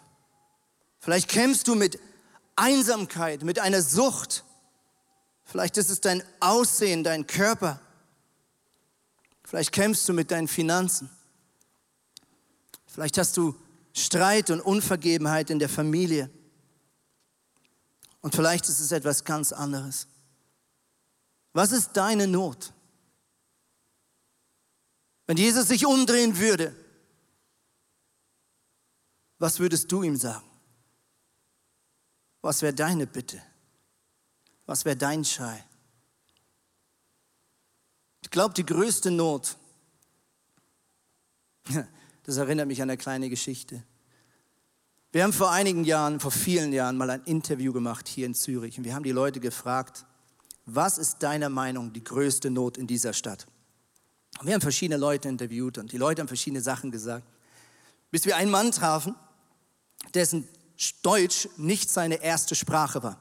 Vielleicht 0.99 1.27
kämpfst 1.27 1.67
du 1.67 1.73
mit 1.73 1.99
Einsamkeit, 2.55 3.41
mit 3.41 3.57
einer 3.57 3.81
Sucht. 3.81 4.43
Vielleicht 5.43 5.77
ist 5.77 5.89
es 5.89 6.01
dein 6.01 6.21
Aussehen, 6.39 7.03
dein 7.03 7.25
Körper. 7.25 7.81
Vielleicht 9.43 9.71
kämpfst 9.71 10.07
du 10.07 10.13
mit 10.13 10.29
deinen 10.29 10.47
Finanzen. 10.47 11.09
Vielleicht 12.93 13.17
hast 13.17 13.35
du 13.37 13.59
Streit 13.91 14.51
und 14.51 14.61
Unvergebenheit 14.61 15.49
in 15.49 15.57
der 15.57 15.67
Familie. 15.67 16.29
Und 18.21 18.35
vielleicht 18.35 18.69
ist 18.69 18.79
es 18.79 18.91
etwas 18.91 19.23
ganz 19.23 19.51
anderes. 19.51 20.07
Was 21.53 21.71
ist 21.71 21.93
deine 21.93 22.27
Not? 22.27 22.71
Wenn 25.25 25.37
Jesus 25.37 25.69
sich 25.69 25.87
umdrehen 25.87 26.37
würde, 26.37 26.75
was 29.39 29.59
würdest 29.59 29.91
du 29.91 30.03
ihm 30.03 30.15
sagen? 30.15 30.45
Was 32.41 32.61
wäre 32.61 32.75
deine 32.75 33.07
Bitte? 33.07 33.41
Was 34.67 34.85
wäre 34.85 34.95
dein 34.95 35.25
Schrei? 35.25 35.65
Ich 38.21 38.29
glaube, 38.29 38.53
die 38.53 38.65
größte 38.65 39.09
Not, 39.09 39.57
Das 42.23 42.37
erinnert 42.37 42.67
mich 42.67 42.81
an 42.81 42.89
eine 42.89 42.97
kleine 42.97 43.29
Geschichte. 43.29 43.83
Wir 45.11 45.23
haben 45.23 45.33
vor 45.33 45.51
einigen 45.51 45.83
Jahren, 45.83 46.19
vor 46.19 46.31
vielen 46.31 46.73
Jahren 46.73 46.97
mal 46.97 47.09
ein 47.09 47.23
Interview 47.25 47.71
gemacht 47.71 48.07
hier 48.07 48.25
in 48.25 48.33
Zürich 48.33 48.77
und 48.77 48.83
wir 48.83 48.95
haben 48.95 49.03
die 49.03 49.11
Leute 49.11 49.39
gefragt, 49.39 50.05
was 50.65 50.97
ist 50.97 51.19
deiner 51.19 51.49
Meinung 51.49 51.93
die 51.93 52.03
größte 52.03 52.49
Not 52.49 52.77
in 52.77 52.87
dieser 52.87 53.13
Stadt? 53.13 53.45
Und 54.39 54.47
wir 54.47 54.53
haben 54.53 54.61
verschiedene 54.61 54.97
Leute 54.97 55.29
interviewt 55.29 55.77
und 55.77 55.91
die 55.91 55.97
Leute 55.97 56.21
haben 56.21 56.27
verschiedene 56.27 56.61
Sachen 56.61 56.89
gesagt, 56.89 57.27
bis 58.09 58.25
wir 58.25 58.37
einen 58.37 58.49
Mann 58.49 58.71
trafen, 58.71 59.15
dessen 60.13 60.47
Deutsch 61.03 61.47
nicht 61.57 61.89
seine 61.89 62.23
erste 62.23 62.55
Sprache 62.55 63.03
war. 63.03 63.19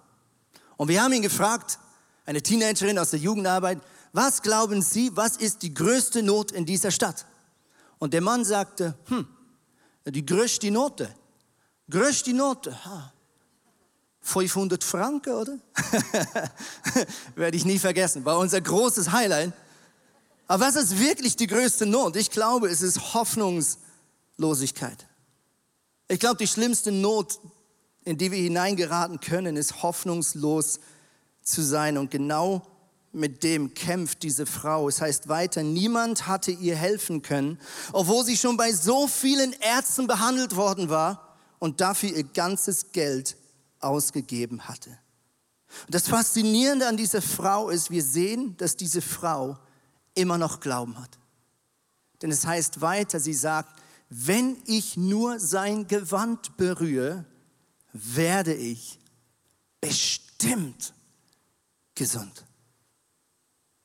Und 0.77 0.89
wir 0.89 1.03
haben 1.03 1.13
ihn 1.13 1.23
gefragt, 1.23 1.79
eine 2.25 2.43
Teenagerin 2.43 2.99
aus 2.99 3.11
der 3.11 3.19
Jugendarbeit, 3.19 3.81
was 4.13 4.43
glauben 4.43 4.81
Sie, 4.81 5.11
was 5.15 5.37
ist 5.37 5.63
die 5.63 5.75
größte 5.75 6.23
Not 6.23 6.53
in 6.53 6.65
dieser 6.65 6.91
Stadt? 6.91 7.27
Und 8.03 8.13
der 8.15 8.21
Mann 8.21 8.45
sagte, 8.45 8.97
hm, 9.05 9.29
die 10.07 10.27
größte 10.27 10.73
Note, 10.73 11.09
größte 11.89 12.35
Note, 12.35 12.85
ha, 12.85 13.13
500 14.23 14.83
Franken, 14.83 15.33
oder? 15.33 15.57
Werde 17.37 17.57
ich 17.57 17.65
nie 17.65 17.79
vergessen, 17.79 18.25
war 18.25 18.41
unser 18.41 18.61
großes 18.61 19.13
Highlight. 19.13 19.53
Aber 20.49 20.67
was 20.67 20.75
ist 20.75 20.99
wirklich 20.99 21.37
die 21.37 21.47
größte 21.47 21.87
Not? 21.87 22.17
Ich 22.17 22.33
glaube, 22.33 22.69
es 22.71 22.83
ist 22.83 23.15
Hoffnungslosigkeit. 23.15 25.07
Ich 26.09 26.19
glaube, 26.19 26.39
die 26.39 26.49
schlimmste 26.49 26.91
Not, 26.91 27.39
in 28.03 28.19
die 28.19 28.33
wir 28.33 28.39
hineingeraten 28.39 29.21
können, 29.21 29.57
ist 29.57 29.85
hoffnungslos 29.85 30.81
zu 31.41 31.63
sein. 31.63 31.97
Und 31.97 32.11
genau 32.11 32.67
mit 33.13 33.43
dem 33.43 33.75
kämpft 33.75 34.23
diese 34.23 34.47
Frau. 34.47 34.89
Es 34.89 35.01
heißt 35.01 35.29
weiter, 35.29 35.63
niemand 35.63 36.27
hatte 36.27 36.51
ihr 36.51 36.77
helfen 36.77 37.23
können, 37.23 37.59
obwohl 37.93 38.25
sie 38.25 38.37
schon 38.37 38.57
bei 38.57 38.73
so 38.73 39.07
vielen 39.07 39.53
Ärzten 39.61 40.07
behandelt 40.07 40.57
worden 40.57 40.89
war 40.89 41.37
und 41.59 41.81
dafür 41.81 42.11
ihr 42.11 42.25
ganzes 42.25 42.93
Geld 42.93 43.37
ausgegeben 43.81 44.67
hatte. 44.67 44.91
Und 45.87 45.95
das 45.95 46.09
Faszinierende 46.09 46.87
an 46.87 46.97
dieser 46.97 47.23
Frau 47.23 47.69
ist, 47.69 47.91
wir 47.91 48.03
sehen, 48.03 48.57
dass 48.57 48.77
diese 48.77 49.03
Frau 49.03 49.59
immer 50.15 50.39
noch 50.39 50.61
Glauben 50.61 50.99
hat. 50.99 51.19
Denn 52.21 52.31
es 52.31 52.47
heißt 52.47 52.81
weiter, 52.81 53.21
sie 53.21 53.35
sagt, 53.35 53.81
wenn 54.09 54.57
ich 54.67 54.97
nur 54.97 55.39
sein 55.41 55.87
Gewand 55.87 56.57
berühre, 56.57 57.25
werde 57.93 58.55
ich 58.55 58.99
bestimmt 59.81 60.95
gesund. 61.95 62.45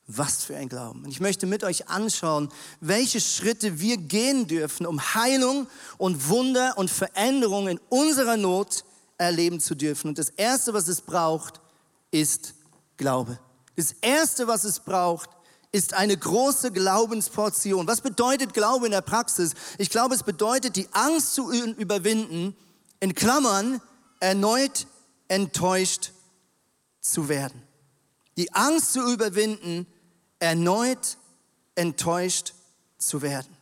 Was 0.07 0.45
für 0.45 0.55
ein 0.55 0.69
Glauben. 0.69 1.03
Und 1.03 1.11
ich 1.11 1.19
möchte 1.19 1.45
mit 1.45 1.65
euch 1.65 1.89
anschauen, 1.89 2.49
welche 2.79 3.19
Schritte 3.19 3.79
wir 3.81 3.97
gehen 3.97 4.47
dürfen, 4.47 4.85
um 4.85 5.01
Heilung 5.15 5.67
und 5.97 6.29
Wunder 6.29 6.77
und 6.77 6.89
Veränderung 6.89 7.67
in 7.67 7.79
unserer 7.89 8.37
Not 8.37 8.85
erleben 9.17 9.59
zu 9.59 9.75
dürfen. 9.75 10.07
Und 10.07 10.17
das 10.17 10.29
Erste, 10.29 10.73
was 10.73 10.87
es 10.87 11.01
braucht, 11.01 11.59
ist 12.09 12.53
Glaube. 12.95 13.37
Das 13.75 13.93
Erste, 14.01 14.47
was 14.47 14.63
es 14.63 14.79
braucht, 14.79 15.29
ist 15.71 15.93
eine 15.93 16.15
große 16.15 16.71
Glaubensportion. 16.71 17.85
Was 17.85 18.01
bedeutet 18.01 18.53
Glaube 18.53 18.85
in 18.85 18.91
der 18.91 19.01
Praxis? 19.01 19.53
Ich 19.77 19.89
glaube, 19.89 20.15
es 20.15 20.23
bedeutet, 20.23 20.75
die 20.77 20.87
Angst 20.93 21.35
zu 21.35 21.51
überwinden, 21.51 22.55
in 22.99 23.13
Klammern, 23.13 23.81
erneut 24.19 24.87
enttäuscht 25.27 26.11
zu 27.01 27.29
werden. 27.29 27.61
Die 28.37 28.53
Angst 28.53 28.93
zu 28.93 29.11
überwinden, 29.11 29.85
erneut 30.39 31.17
enttäuscht 31.75 32.53
zu 32.97 33.21
werden. 33.21 33.55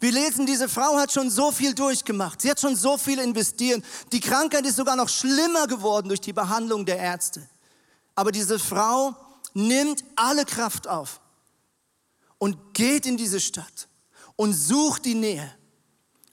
Wir 0.00 0.10
lesen, 0.10 0.46
diese 0.46 0.68
Frau 0.68 0.96
hat 0.96 1.12
schon 1.12 1.30
so 1.30 1.52
viel 1.52 1.74
durchgemacht. 1.74 2.42
Sie 2.42 2.50
hat 2.50 2.58
schon 2.58 2.74
so 2.74 2.98
viel 2.98 3.20
investiert. 3.20 3.84
Die 4.10 4.18
Krankheit 4.18 4.66
ist 4.66 4.76
sogar 4.76 4.96
noch 4.96 5.08
schlimmer 5.08 5.68
geworden 5.68 6.08
durch 6.08 6.20
die 6.20 6.32
Behandlung 6.32 6.84
der 6.84 6.98
Ärzte. 6.98 7.48
Aber 8.16 8.32
diese 8.32 8.58
Frau 8.58 9.14
nimmt 9.54 10.02
alle 10.16 10.44
Kraft 10.44 10.88
auf 10.88 11.20
und 12.38 12.74
geht 12.74 13.06
in 13.06 13.16
diese 13.16 13.38
Stadt 13.38 13.88
und 14.34 14.52
sucht 14.54 15.04
die 15.04 15.14
Nähe 15.14 15.48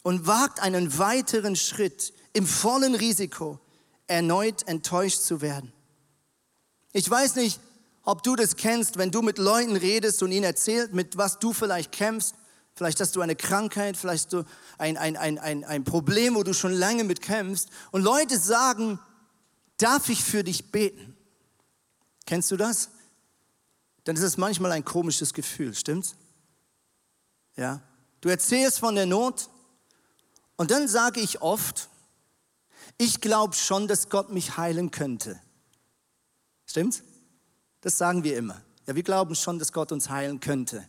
und 0.02 0.26
wagt 0.26 0.62
einen 0.62 0.98
weiteren 0.98 1.56
Schritt 1.56 2.14
im 2.34 2.48
vollen 2.48 2.96
Risiko, 2.96 3.60
erneut 4.08 4.68
enttäuscht 4.68 5.22
zu 5.22 5.42
werden. 5.42 5.72
Ich 6.92 7.08
weiß 7.08 7.36
nicht, 7.36 7.60
ob 8.04 8.24
du 8.24 8.36
das 8.36 8.56
kennst, 8.56 8.98
wenn 8.98 9.12
du 9.12 9.22
mit 9.22 9.38
Leuten 9.38 9.76
redest 9.76 10.24
und 10.24 10.32
ihnen 10.32 10.46
erzählst, 10.46 10.94
mit 10.94 11.18
was 11.18 11.40
du 11.40 11.54
vielleicht 11.54 11.92
kämpfst. 11.92 12.36
Vielleicht 12.76 13.00
hast 13.02 13.16
du 13.16 13.22
eine 13.22 13.36
Krankheit, 13.36 13.98
vielleicht 13.98 14.32
du 14.32 14.46
ein, 14.78 14.98
ein, 14.98 15.18
ein, 15.18 15.38
ein, 15.38 15.66
ein 15.66 15.84
Problem, 15.84 16.36
wo 16.36 16.44
du 16.44 16.54
schon 16.54 16.72
lange 16.72 17.04
mit 17.04 17.22
kämpfst. 17.22 17.70
Und 17.92 18.04
Leute 18.04 18.40
sagen, 18.40 19.00
darf 19.78 20.10
ich 20.10 20.24
für 20.24 20.44
dich 20.44 20.72
beten? 20.72 21.16
Kennst 22.26 22.52
du 22.52 22.58
das? 22.58 22.90
Dann 24.06 24.16
ist 24.16 24.24
es 24.24 24.38
manchmal 24.38 24.72
ein 24.72 24.86
komisches 24.86 25.34
Gefühl, 25.34 25.76
stimmt's? 25.76 26.16
Ja. 27.56 27.82
Du 28.22 28.30
erzählst 28.30 28.80
von 28.80 28.96
der 28.96 29.06
Not 29.06 29.50
und 30.56 30.72
dann 30.72 30.88
sage 30.88 31.20
ich 31.20 31.42
oft, 31.42 31.90
ich 32.98 33.22
glaube 33.22 33.56
schon, 33.56 33.88
dass 33.88 34.10
Gott 34.10 34.30
mich 34.30 34.58
heilen 34.58 34.92
könnte. 34.92 35.40
Stimmt's? 36.66 37.04
Das 37.82 37.98
sagen 37.98 38.24
wir 38.24 38.38
immer. 38.38 38.62
Ja, 38.86 38.96
wir 38.96 39.04
glauben 39.04 39.36
schon, 39.36 39.60
dass 39.60 39.72
Gott 39.72 39.92
uns 39.92 40.10
heilen 40.10 40.40
könnte. 40.40 40.88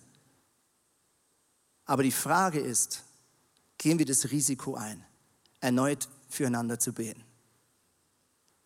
Aber 1.84 2.02
die 2.02 2.12
Frage 2.12 2.60
ist, 2.60 3.02
gehen 3.78 3.98
wir 3.98 4.06
das 4.06 4.30
Risiko 4.30 4.76
ein, 4.76 5.04
erneut 5.60 6.08
füreinander 6.28 6.78
zu 6.78 6.92
beten? 6.92 7.24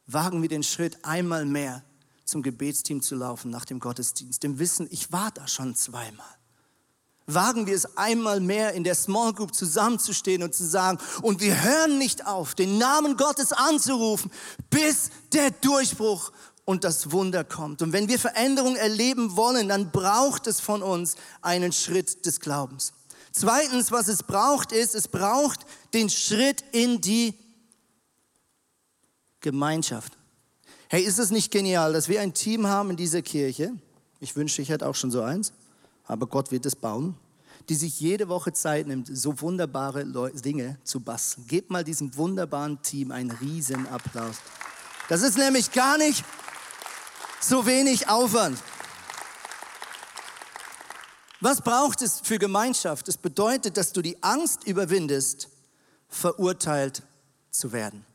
Wagen 0.06 0.42
wir 0.42 0.48
den 0.48 0.62
Schritt 0.62 1.04
einmal 1.04 1.46
mehr 1.46 1.82
zum 2.24 2.42
Gebetsteam 2.42 3.02
zu 3.02 3.14
laufen 3.16 3.50
nach 3.50 3.64
dem 3.64 3.80
Gottesdienst, 3.80 4.42
dem 4.42 4.58
Wissen, 4.58 4.88
ich 4.90 5.12
war 5.12 5.30
da 5.30 5.46
schon 5.46 5.74
zweimal. 5.74 6.26
Wagen 7.26 7.66
wir 7.66 7.74
es 7.74 7.96
einmal 7.96 8.40
mehr 8.40 8.72
in 8.72 8.84
der 8.84 8.94
Small 8.94 9.32
Group 9.32 9.54
zusammenzustehen 9.54 10.42
und 10.42 10.54
zu 10.54 10.66
sagen, 10.66 10.98
und 11.22 11.40
wir 11.40 11.62
hören 11.62 11.96
nicht 11.96 12.26
auf, 12.26 12.54
den 12.54 12.76
Namen 12.76 13.16
Gottes 13.16 13.52
anzurufen, 13.52 14.30
bis 14.68 15.10
der 15.32 15.50
Durchbruch 15.50 16.32
und 16.64 16.84
das 16.84 17.12
Wunder 17.12 17.44
kommt. 17.44 17.82
Und 17.82 17.92
wenn 17.92 18.08
wir 18.08 18.18
Veränderung 18.18 18.76
erleben 18.76 19.36
wollen, 19.36 19.68
dann 19.68 19.90
braucht 19.90 20.46
es 20.46 20.60
von 20.60 20.82
uns 20.82 21.16
einen 21.42 21.72
Schritt 21.72 22.24
des 22.26 22.40
Glaubens. 22.40 22.92
Zweitens, 23.32 23.90
was 23.90 24.08
es 24.08 24.22
braucht, 24.22 24.72
ist, 24.72 24.94
es 24.94 25.08
braucht 25.08 25.60
den 25.92 26.08
Schritt 26.08 26.64
in 26.72 27.00
die 27.00 27.34
Gemeinschaft. 29.40 30.16
Hey, 30.88 31.02
ist 31.02 31.18
es 31.18 31.30
nicht 31.30 31.50
genial, 31.50 31.92
dass 31.92 32.08
wir 32.08 32.20
ein 32.20 32.32
Team 32.32 32.66
haben 32.66 32.90
in 32.90 32.96
dieser 32.96 33.22
Kirche? 33.22 33.72
Ich 34.20 34.36
wünschte, 34.36 34.62
ich 34.62 34.68
hätte 34.68 34.86
auch 34.86 34.94
schon 34.94 35.10
so 35.10 35.22
eins, 35.22 35.52
aber 36.04 36.26
Gott 36.26 36.50
wird 36.50 36.64
es 36.64 36.76
bauen, 36.76 37.16
die 37.68 37.74
sich 37.74 37.98
jede 38.00 38.28
Woche 38.28 38.52
Zeit 38.52 38.86
nimmt, 38.86 39.10
so 39.12 39.40
wunderbare 39.40 40.06
Dinge 40.32 40.78
zu 40.84 41.00
basteln. 41.00 41.46
Gebt 41.48 41.70
mal 41.70 41.82
diesem 41.84 42.16
wunderbaren 42.16 42.80
Team 42.82 43.10
einen 43.10 43.32
riesen 43.32 43.88
Applaus. 43.88 44.36
Das 45.08 45.22
ist 45.22 45.36
nämlich 45.36 45.72
gar 45.72 45.98
nicht 45.98 46.24
so 47.48 47.66
wenig 47.66 48.08
Aufwand. 48.08 48.58
Was 51.40 51.60
braucht 51.60 52.00
es 52.00 52.20
für 52.20 52.38
Gemeinschaft? 52.38 53.06
Es 53.08 53.18
bedeutet, 53.18 53.76
dass 53.76 53.92
du 53.92 54.00
die 54.00 54.22
Angst 54.22 54.64
überwindest, 54.64 55.48
verurteilt 56.08 57.02
zu 57.50 57.72
werden. 57.72 58.06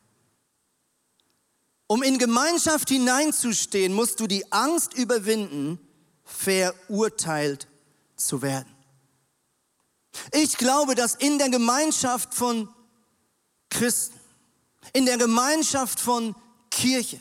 Um 1.86 2.02
in 2.02 2.18
Gemeinschaft 2.18 2.88
hineinzustehen, 2.88 3.92
musst 3.92 4.20
du 4.20 4.26
die 4.26 4.50
Angst 4.52 4.94
überwinden, 4.94 5.78
verurteilt 6.24 7.68
zu 8.16 8.42
werden. 8.42 8.74
Ich 10.32 10.56
glaube, 10.56 10.94
dass 10.94 11.14
in 11.14 11.38
der 11.38 11.50
Gemeinschaft 11.50 12.34
von 12.34 12.68
Christen, 13.68 14.18
in 14.92 15.06
der 15.06 15.18
Gemeinschaft 15.18 16.00
von 16.00 16.34
Kirche, 16.70 17.20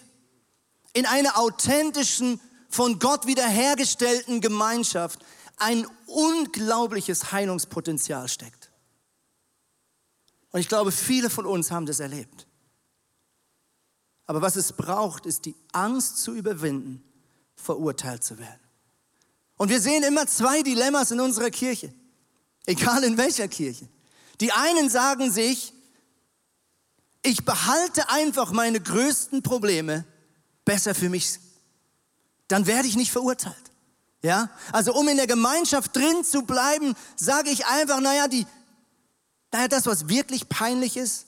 in 0.94 1.06
einer 1.06 1.38
authentischen, 1.38 2.40
von 2.70 3.00
Gott 3.00 3.26
wiederhergestellten 3.26 4.42
Gemeinschaft 4.42 5.20
ein 5.58 5.88
unglaubliches 6.06 7.32
Heilungspotenzial 7.32 8.28
steckt. 8.28 8.72
Und 10.52 10.60
ich 10.60 10.68
glaube, 10.68 10.92
viele 10.92 11.30
von 11.30 11.46
uns 11.46 11.72
haben 11.72 11.86
das 11.86 12.00
erlebt. 12.00 12.48
Aber 14.26 14.42
was 14.42 14.56
es 14.56 14.74
braucht, 14.74 15.26
ist 15.26 15.46
die 15.46 15.56
Angst 15.72 16.20
zu 16.20 16.34
überwinden, 16.34 17.04
verurteilt 17.56 18.24
zu 18.24 18.38
werden. 18.38 18.60
Und 19.58 19.70
wir 19.70 19.82
sehen 19.82 20.04
immer 20.04 20.28
zwei 20.28 20.62
Dilemmas 20.62 21.12
in 21.12 21.20
unserer 21.20 21.50
Kirche, 21.50 21.94
egal 22.66 23.04
in 23.04 23.18
welcher 23.18 23.48
Kirche. 23.48 23.90
Die 24.40 24.52
einen 24.52 24.90
sagen 24.90 25.32
sich, 25.32 25.74
ich 27.22 27.44
behalte 27.44 28.10
einfach 28.10 28.52
meine 28.52 28.80
größten 28.80 29.44
Probleme 29.44 30.06
besser 30.70 30.94
für 30.94 31.10
mich. 31.10 31.40
Dann 32.48 32.68
werde 32.68 32.88
ich 32.88 32.96
nicht 32.96 33.12
verurteilt. 33.12 33.56
Ja? 34.22 34.52
Also 34.72 34.94
um 34.94 35.08
in 35.08 35.18
der 35.18 35.26
Gemeinschaft 35.26 35.96
drin 35.96 36.24
zu 36.24 36.44
bleiben, 36.44 36.94
sage 37.16 37.50
ich 37.50 37.66
einfach, 37.66 38.00
naja, 38.00 38.28
die, 38.28 38.46
naja, 39.52 39.68
das, 39.68 39.88
was 39.88 40.10
wirklich 40.10 40.48
peinlich 40.48 40.96
ist, 40.96 41.26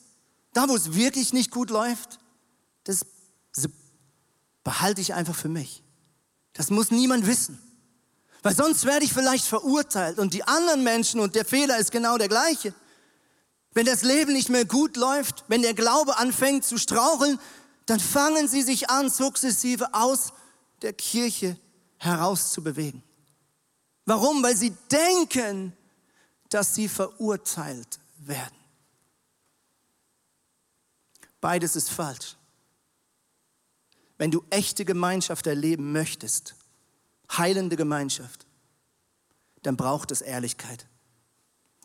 da, 0.53 0.69
wo 0.69 0.75
es 0.75 0.93
wirklich 0.93 1.33
nicht 1.33 1.49
gut 1.49 1.71
läuft, 1.71 2.19
das 2.83 3.03
behalte 4.63 5.01
ich 5.01 5.15
einfach 5.15 5.35
für 5.35 5.49
mich. 5.49 5.81
Das 6.53 6.69
muss 6.69 6.91
niemand 6.91 7.25
wissen. 7.25 7.57
Weil 8.43 8.55
sonst 8.55 8.85
werde 8.85 9.05
ich 9.05 9.13
vielleicht 9.13 9.45
verurteilt 9.45 10.19
und 10.19 10.35
die 10.35 10.43
anderen 10.43 10.83
Menschen 10.83 11.19
und 11.19 11.33
der 11.33 11.45
Fehler 11.45 11.79
ist 11.79 11.91
genau 11.91 12.19
der 12.19 12.27
gleiche. 12.27 12.75
Wenn 13.73 13.87
das 13.87 14.03
Leben 14.03 14.33
nicht 14.33 14.49
mehr 14.49 14.65
gut 14.65 14.97
läuft, 14.97 15.45
wenn 15.47 15.63
der 15.63 15.73
Glaube 15.73 16.17
anfängt 16.17 16.63
zu 16.63 16.77
straucheln, 16.77 17.39
dann 17.85 17.99
fangen 17.99 18.47
sie 18.47 18.61
sich 18.61 18.89
an, 18.89 19.09
sukzessive 19.09 19.93
aus 19.93 20.33
der 20.81 20.93
Kirche 20.93 21.57
herauszubewegen. 21.97 23.03
Warum? 24.05 24.41
Weil 24.43 24.55
sie 24.55 24.73
denken, 24.91 25.73
dass 26.49 26.75
sie 26.75 26.87
verurteilt 26.89 27.99
werden. 28.17 28.55
Beides 31.39 31.75
ist 31.75 31.89
falsch. 31.89 32.35
Wenn 34.17 34.31
du 34.31 34.43
echte 34.51 34.85
Gemeinschaft 34.85 35.47
erleben 35.47 35.91
möchtest, 35.91 36.55
heilende 37.35 37.75
Gemeinschaft, 37.75 38.45
dann 39.63 39.75
braucht 39.75 40.11
es 40.11 40.21
Ehrlichkeit. 40.21 40.85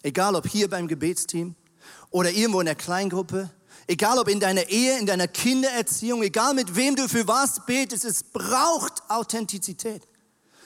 Egal 0.03 0.35
ob 0.35 0.47
hier 0.47 0.69
beim 0.69 0.89
Gebetsteam 0.89 1.55
oder 2.11 2.31
irgendwo 2.31 2.61
in 2.61 2.67
der 2.67 2.75
Kleingruppe, 2.75 3.51
egal 3.87 4.19
ob 4.19 4.29
in 4.29 4.41
deiner 4.41 4.69
Ehe, 4.69 4.99
in 4.99 5.07
deiner 5.07 5.29
Kindererziehung, 5.29 6.23
egal 6.23 6.55
mit 6.55 6.75
wem 6.77 6.97
du 6.97 7.09
für 7.09 7.27
was 7.27 7.65
betest, 7.67 8.05
es 8.05 8.23
braucht 8.23 9.03
Authentizität. 9.09 10.03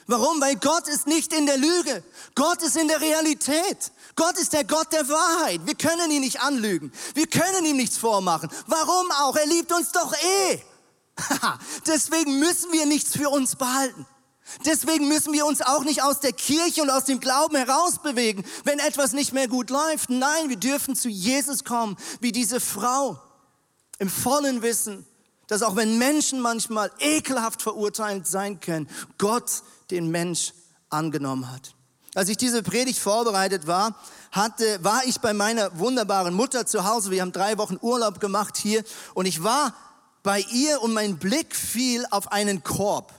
Warum? 0.07 0.41
Weil 0.41 0.55
Gott 0.55 0.87
ist 0.87 1.07
nicht 1.07 1.31
in 1.31 1.45
der 1.45 1.57
Lüge. 1.57 2.03
Gott 2.35 2.61
ist 2.63 2.75
in 2.75 2.87
der 2.87 2.99
Realität. 2.99 3.91
Gott 4.15 4.37
ist 4.37 4.51
der 4.51 4.63
Gott 4.63 4.91
der 4.91 5.07
Wahrheit. 5.07 5.61
Wir 5.65 5.75
können 5.75 6.11
ihn 6.11 6.21
nicht 6.21 6.41
anlügen. 6.41 6.91
Wir 7.13 7.27
können 7.27 7.65
ihm 7.65 7.77
nichts 7.77 7.97
vormachen. 7.97 8.49
Warum 8.67 9.11
auch? 9.11 9.35
Er 9.35 9.45
liebt 9.45 9.71
uns 9.71 9.91
doch 9.91 10.13
eh. 10.13 10.61
Deswegen 11.87 12.39
müssen 12.39 12.71
wir 12.71 12.85
nichts 12.85 13.15
für 13.15 13.29
uns 13.29 13.55
behalten. 13.55 14.05
Deswegen 14.65 15.07
müssen 15.07 15.33
wir 15.33 15.45
uns 15.45 15.61
auch 15.61 15.83
nicht 15.83 16.03
aus 16.03 16.19
der 16.19 16.33
Kirche 16.33 16.81
und 16.81 16.89
aus 16.89 17.05
dem 17.05 17.19
Glauben 17.19 17.55
herausbewegen, 17.55 18.43
wenn 18.63 18.79
etwas 18.79 19.13
nicht 19.13 19.33
mehr 19.33 19.47
gut 19.47 19.69
läuft. 19.69 20.09
Nein, 20.09 20.49
wir 20.49 20.57
dürfen 20.57 20.95
zu 20.95 21.09
Jesus 21.09 21.63
kommen, 21.63 21.97
wie 22.19 22.31
diese 22.31 22.59
Frau, 22.59 23.19
im 23.99 24.09
vollen 24.09 24.61
Wissen, 24.61 25.05
dass 25.47 25.61
auch 25.61 25.75
wenn 25.75 25.97
Menschen 25.97 26.39
manchmal 26.39 26.91
ekelhaft 26.99 27.61
verurteilt 27.61 28.25
sein 28.25 28.59
können, 28.59 28.89
Gott 29.17 29.63
den 29.91 30.09
Mensch 30.09 30.53
angenommen 30.89 31.51
hat. 31.51 31.75
Als 32.15 32.27
ich 32.27 32.37
diese 32.37 32.63
Predigt 32.63 32.99
vorbereitet 32.99 33.67
war, 33.67 33.95
hatte, 34.31 34.83
war 34.83 35.03
ich 35.05 35.19
bei 35.19 35.33
meiner 35.33 35.77
wunderbaren 35.77 36.33
Mutter 36.33 36.65
zu 36.65 36.85
Hause. 36.85 37.11
Wir 37.11 37.21
haben 37.21 37.31
drei 37.31 37.57
Wochen 37.57 37.77
Urlaub 37.81 38.19
gemacht 38.19 38.57
hier 38.57 38.83
und 39.13 39.25
ich 39.25 39.43
war 39.43 39.73
bei 40.23 40.41
ihr 40.51 40.81
und 40.81 40.93
mein 40.93 41.17
Blick 41.17 41.55
fiel 41.55 42.05
auf 42.11 42.31
einen 42.31 42.63
Korb 42.63 43.13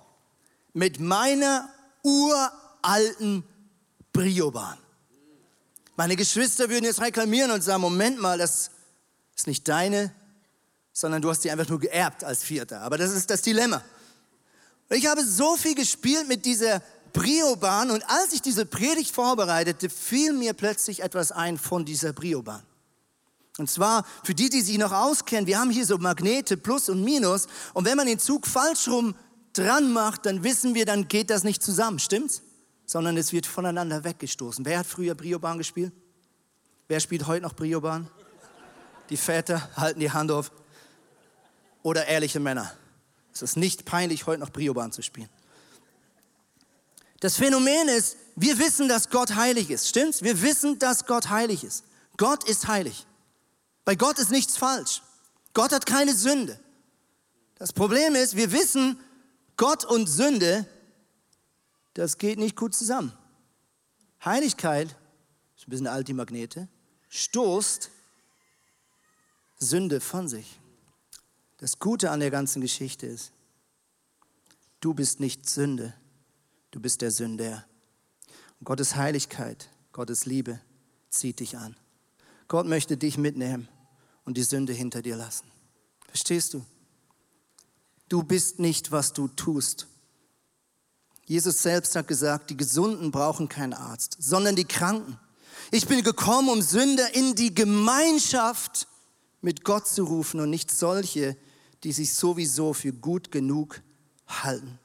mit 0.73 1.01
meiner 1.01 1.69
uralten 2.03 3.45
Briobahn. 4.13 4.79
Meine 5.97 6.17
Geschwister 6.17 6.69
würden 6.69 6.85
jetzt 6.85 7.01
reklamieren 7.01 7.51
und 7.51 7.63
sagen, 7.63 7.83
Moment 7.83 8.21
mal, 8.21 8.39
das 8.39 8.71
ist 9.37 9.47
nicht 9.47 9.69
deine, 9.69 10.13
sondern 10.93 11.23
du 11.23 11.31
hast 11.31 11.41
die 11.41 11.51
einfach 11.51 11.69
nur 11.69 11.81
geerbt 11.81 12.25
als 12.25 12.43
Vierter. 12.43 12.81
Aber 12.81 12.99
das 12.99 13.13
ist 13.13 13.31
das 13.31 13.43
Dilemma. 13.43 13.83
Ich 14.91 15.07
habe 15.07 15.25
so 15.25 15.57
viel 15.57 15.75
gespielt 15.75 16.29
mit 16.29 16.45
dieser 16.45 16.83
Briobahn 17.13 17.91
und 17.91 18.03
als 18.09 18.33
ich 18.33 18.43
diese 18.43 18.67
Predigt 18.67 19.15
vorbereitete, 19.15 19.89
fiel 19.91 20.33
mir 20.33 20.55
plötzlich 20.55 21.03
etwas 21.03 21.33
ein 21.33 21.59
von 21.59 21.85
dieser 21.85 22.13
Briobahn. 22.13 22.63
Und 23.59 23.71
zwar 23.71 24.07
für 24.25 24.35
die, 24.35 24.49
die 24.49 24.63
sich 24.63 24.79
noch 24.79 24.93
auskennen, 24.93 25.47
wir 25.47 25.59
haben 25.59 25.71
hier 25.71 25.85
so 25.85 25.99
Magnete 25.99 26.57
Plus 26.57 26.89
und 26.89 27.03
Minus 27.05 27.49
und 27.75 27.85
wenn 27.85 27.97
man 27.97 28.07
den 28.07 28.19
Zug 28.19 28.47
falsch 28.47 28.89
rum 28.89 29.15
dran 29.53 29.93
macht, 29.93 30.27
dann 30.27 30.45
wissen 30.45 30.75
wir, 30.75 30.87
dann 30.87 31.09
geht 31.09 31.31
das 31.31 31.45
nicht 31.45 31.63
zusammen, 31.63 31.99
stimmt's? 31.99 32.43
Sondern 32.87 33.17
es 33.17 33.33
wird 33.33 33.47
voneinander 33.47 34.05
weggestoßen. 34.05 34.65
Wer 34.65 34.81
hat 34.81 34.87
früher 34.87 35.15
Briobahn 35.15 35.59
gespielt? 35.59 35.93
Wer 36.89 37.01
spielt 37.01 37.27
heute 37.27 37.43
noch 37.43 37.55
Briobahn? 37.55 38.09
Die 39.09 39.17
Väter 39.17 39.69
halten 39.77 40.01
die 40.01 40.11
Hand 40.11 40.31
auf. 40.31 40.53
Oder 41.83 42.07
ehrliche 42.07 42.41
Männer. 42.41 42.73
Es 43.33 43.43
ist 43.43 43.57
nicht 43.57 43.85
peinlich, 43.85 44.27
heute 44.27 44.41
noch 44.41 44.51
Briobahn 44.51 44.93
zu 44.93 45.03
spielen. 45.03 45.29
Das 47.21 47.37
Phänomen 47.37 47.89
ist, 47.89 48.17
wir 48.37 48.59
wissen, 48.59 48.89
dass 48.89 49.09
Gott 49.09 49.35
heilig 49.35 49.71
ist. 49.71 49.89
Stimmt's? 49.89 50.23
Wir 50.23 50.43
wissen, 50.43 50.79
dass 50.79 51.07
Gott 51.07 51.31
heilig 51.31 51.65
ist. 51.65 51.85
Gott 52.17 52.45
ist 52.49 52.69
heilig. 52.69 53.07
Bei 53.85 53.95
Gott 53.95 54.19
ist 54.19 54.31
nichts 54.31 54.57
falsch. 54.57 55.03
Gott 55.55 55.73
hat 55.73 55.87
keine 55.87 56.15
Sünde. 56.15 56.59
Das 57.57 57.73
Problem 57.73 58.15
ist, 58.15 58.37
wir 58.37 58.53
wissen, 58.53 58.99
Gott 59.57 59.85
und 59.85 60.07
Sünde, 60.07 60.67
das 61.95 62.19
geht 62.19 62.39
nicht 62.39 62.57
gut 62.57 62.75
zusammen. 62.75 63.13
Heiligkeit, 64.25 64.89
ist 65.57 65.67
ein 65.67 65.71
bisschen 65.71 65.87
alt 65.87 66.09
die 66.09 66.15
Magnete, 66.15 66.69
stoßt 67.09 67.91
Sünde 69.59 70.01
von 70.01 70.29
sich. 70.29 70.59
Das 71.59 71.79
Gute 71.79 72.11
an 72.11 72.21
der 72.21 72.31
ganzen 72.31 72.61
Geschichte 72.61 73.07
ist, 73.07 73.33
du 74.81 74.95
bist 74.95 75.21
nicht 75.21 75.49
Sünde, 75.49 75.95
du 76.71 76.81
bist 76.81 77.03
der 77.03 77.11
Sünder. 77.11 77.65
Und 78.59 78.65
Gottes 78.65 78.97
Heiligkeit, 78.97 79.69
Gottes 79.93 80.27
Liebe 80.27 80.61
zieht 81.11 81.41
dich 81.41 81.57
an. 81.57 81.77
Gott 82.49 82.67
möchte 82.67 82.97
dich 82.97 83.19
mitnehmen 83.19 83.69
und 84.25 84.37
die 84.37 84.43
Sünde 84.43 84.73
hinter 84.73 85.03
dir 85.03 85.17
lassen. 85.17 85.51
Verstehst 86.09 86.55
du? 86.55 86.65
Du 88.13 88.23
bist 88.23 88.59
nicht, 88.59 88.93
was 88.93 89.15
du 89.15 89.27
tust. 89.27 89.87
Jesus 91.25 91.63
selbst 91.63 91.97
hat 91.97 92.09
gesagt, 92.09 92.51
die 92.51 92.59
Gesunden 92.59 93.11
brauchen 93.11 93.49
keinen 93.49 93.73
Arzt, 93.73 94.19
sondern 94.21 94.55
die 94.55 94.67
Kranken. 94.67 95.19
Ich 95.71 95.89
bin 95.89 96.03
gekommen, 96.03 96.51
um 96.51 96.61
Sünder 96.61 97.15
in 97.15 97.35
die 97.37 97.55
Gemeinschaft 97.55 98.87
mit 99.41 99.65
Gott 99.65 99.89
zu 99.89 100.05
rufen 100.05 100.41
und 100.41 100.51
nicht 100.51 100.71
solche, 100.71 101.39
die 101.85 101.93
sich 101.93 102.13
sowieso 102.13 102.75
für 102.75 102.93
gut 102.93 103.33
genug 103.33 103.81
halten. 104.27 104.79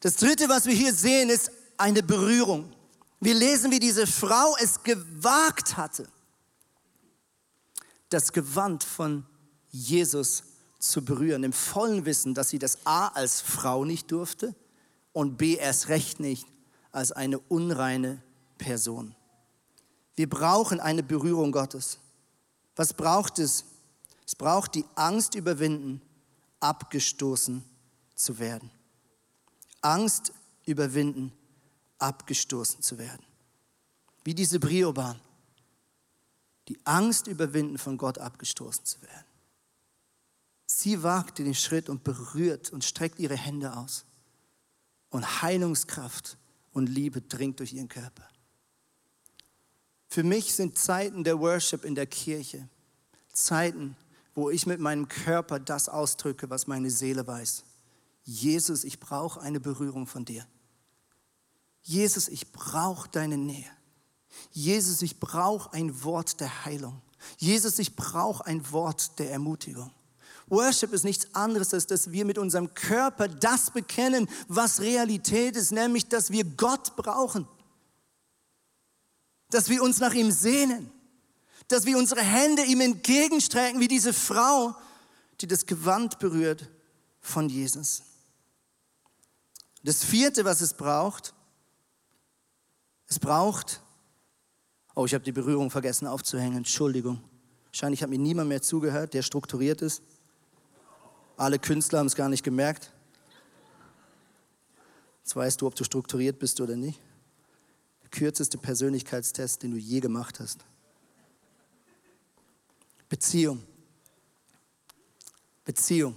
Das 0.00 0.16
Dritte, 0.16 0.48
was 0.48 0.64
wir 0.64 0.74
hier 0.74 0.94
sehen, 0.94 1.28
ist 1.28 1.50
eine 1.76 2.02
Berührung. 2.02 2.72
Wir 3.20 3.34
lesen, 3.34 3.70
wie 3.70 3.80
diese 3.80 4.06
Frau 4.06 4.56
es 4.62 4.82
gewagt 4.82 5.76
hatte, 5.76 6.08
das 8.08 8.32
Gewand 8.32 8.82
von 8.82 9.26
Jesus 9.70 10.44
zu 10.82 11.04
berühren, 11.04 11.44
im 11.44 11.52
vollen 11.52 12.04
Wissen, 12.06 12.34
dass 12.34 12.48
sie 12.48 12.58
das 12.58 12.84
A 12.84 13.08
als 13.08 13.40
Frau 13.40 13.84
nicht 13.84 14.10
durfte 14.10 14.54
und 15.12 15.36
B 15.36 15.54
erst 15.54 15.88
recht 15.88 16.18
nicht 16.18 16.46
als 16.90 17.12
eine 17.12 17.38
unreine 17.38 18.20
Person. 18.58 19.14
Wir 20.16 20.28
brauchen 20.28 20.80
eine 20.80 21.04
Berührung 21.04 21.52
Gottes. 21.52 21.98
Was 22.74 22.94
braucht 22.94 23.38
es? 23.38 23.64
Es 24.26 24.34
braucht 24.34 24.74
die 24.74 24.84
Angst 24.96 25.36
überwinden, 25.36 26.02
abgestoßen 26.58 27.62
zu 28.16 28.38
werden. 28.40 28.70
Angst 29.82 30.32
überwinden, 30.66 31.32
abgestoßen 31.98 32.82
zu 32.82 32.98
werden. 32.98 33.24
Wie 34.24 34.34
diese 34.34 34.58
Briobahn. 34.58 35.20
Die 36.68 36.78
Angst 36.84 37.28
überwinden, 37.28 37.78
von 37.78 37.98
Gott 37.98 38.18
abgestoßen 38.18 38.84
zu 38.84 39.00
werden. 39.02 39.31
Sie 40.74 41.02
wagt 41.02 41.38
den 41.38 41.54
Schritt 41.54 41.90
und 41.90 42.02
berührt 42.02 42.70
und 42.70 42.82
streckt 42.82 43.18
ihre 43.18 43.36
Hände 43.36 43.76
aus. 43.76 44.06
Und 45.10 45.42
Heilungskraft 45.42 46.38
und 46.72 46.88
Liebe 46.88 47.20
dringt 47.20 47.60
durch 47.60 47.74
ihren 47.74 47.88
Körper. 47.88 48.26
Für 50.08 50.22
mich 50.22 50.54
sind 50.54 50.78
Zeiten 50.78 51.24
der 51.24 51.38
Worship 51.38 51.84
in 51.84 51.94
der 51.94 52.06
Kirche 52.06 52.68
Zeiten, 53.32 53.96
wo 54.34 54.48
ich 54.50 54.66
mit 54.66 54.80
meinem 54.80 55.08
Körper 55.08 55.60
das 55.60 55.90
ausdrücke, 55.90 56.48
was 56.48 56.66
meine 56.66 56.90
Seele 56.90 57.26
weiß. 57.26 57.64
Jesus, 58.24 58.84
ich 58.84 58.98
brauche 58.98 59.40
eine 59.40 59.60
Berührung 59.60 60.06
von 60.06 60.24
dir. 60.24 60.46
Jesus, 61.82 62.28
ich 62.28 62.50
brauche 62.50 63.08
deine 63.10 63.36
Nähe. 63.36 63.70
Jesus, 64.52 65.02
ich 65.02 65.20
brauche 65.20 65.72
ein 65.74 66.02
Wort 66.02 66.40
der 66.40 66.64
Heilung. 66.64 67.02
Jesus, 67.36 67.78
ich 67.78 67.94
brauche 67.94 68.46
ein 68.46 68.70
Wort 68.72 69.18
der 69.18 69.30
Ermutigung. 69.30 69.90
Worship 70.52 70.92
ist 70.92 71.04
nichts 71.04 71.34
anderes, 71.34 71.72
als 71.72 71.86
dass 71.86 72.12
wir 72.12 72.26
mit 72.26 72.36
unserem 72.36 72.74
Körper 72.74 73.26
das 73.26 73.70
bekennen, 73.70 74.28
was 74.48 74.82
Realität 74.82 75.56
ist, 75.56 75.72
nämlich, 75.72 76.08
dass 76.08 76.30
wir 76.30 76.44
Gott 76.44 76.94
brauchen. 76.94 77.48
Dass 79.48 79.70
wir 79.70 79.82
uns 79.82 79.98
nach 79.98 80.12
ihm 80.12 80.30
sehnen. 80.30 80.92
Dass 81.68 81.86
wir 81.86 81.96
unsere 81.96 82.20
Hände 82.20 82.64
ihm 82.64 82.82
entgegenstrecken, 82.82 83.80
wie 83.80 83.88
diese 83.88 84.12
Frau, 84.12 84.74
die 85.40 85.46
das 85.46 85.64
Gewand 85.64 86.18
berührt 86.18 86.68
von 87.22 87.48
Jesus. 87.48 88.02
Das 89.82 90.04
vierte, 90.04 90.44
was 90.44 90.60
es 90.60 90.74
braucht, 90.74 91.32
es 93.08 93.18
braucht, 93.18 93.80
oh, 94.94 95.06
ich 95.06 95.14
habe 95.14 95.24
die 95.24 95.32
Berührung 95.32 95.70
vergessen 95.70 96.06
aufzuhängen, 96.06 96.58
Entschuldigung. 96.58 97.24
Wahrscheinlich 97.68 98.02
hat 98.02 98.10
mir 98.10 98.18
niemand 98.18 98.50
mehr 98.50 98.60
zugehört, 98.60 99.14
der 99.14 99.22
strukturiert 99.22 99.80
ist. 99.80 100.02
Alle 101.36 101.58
Künstler 101.58 101.98
haben 101.98 102.06
es 102.06 102.14
gar 102.14 102.28
nicht 102.28 102.42
gemerkt. 102.42 102.92
Jetzt 105.22 105.36
weißt 105.36 105.60
du, 105.60 105.66
ob 105.66 105.74
du 105.74 105.84
strukturiert 105.84 106.38
bist 106.38 106.60
oder 106.60 106.76
nicht. 106.76 107.00
Der 108.02 108.10
kürzeste 108.10 108.58
Persönlichkeitstest, 108.58 109.62
den 109.62 109.70
du 109.70 109.76
je 109.76 110.00
gemacht 110.00 110.40
hast. 110.40 110.64
Beziehung. 113.08 113.62
Beziehung. 115.64 116.16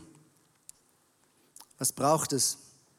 Was 1.77 1.91
braucht 1.91 2.33
es, 2.33 2.57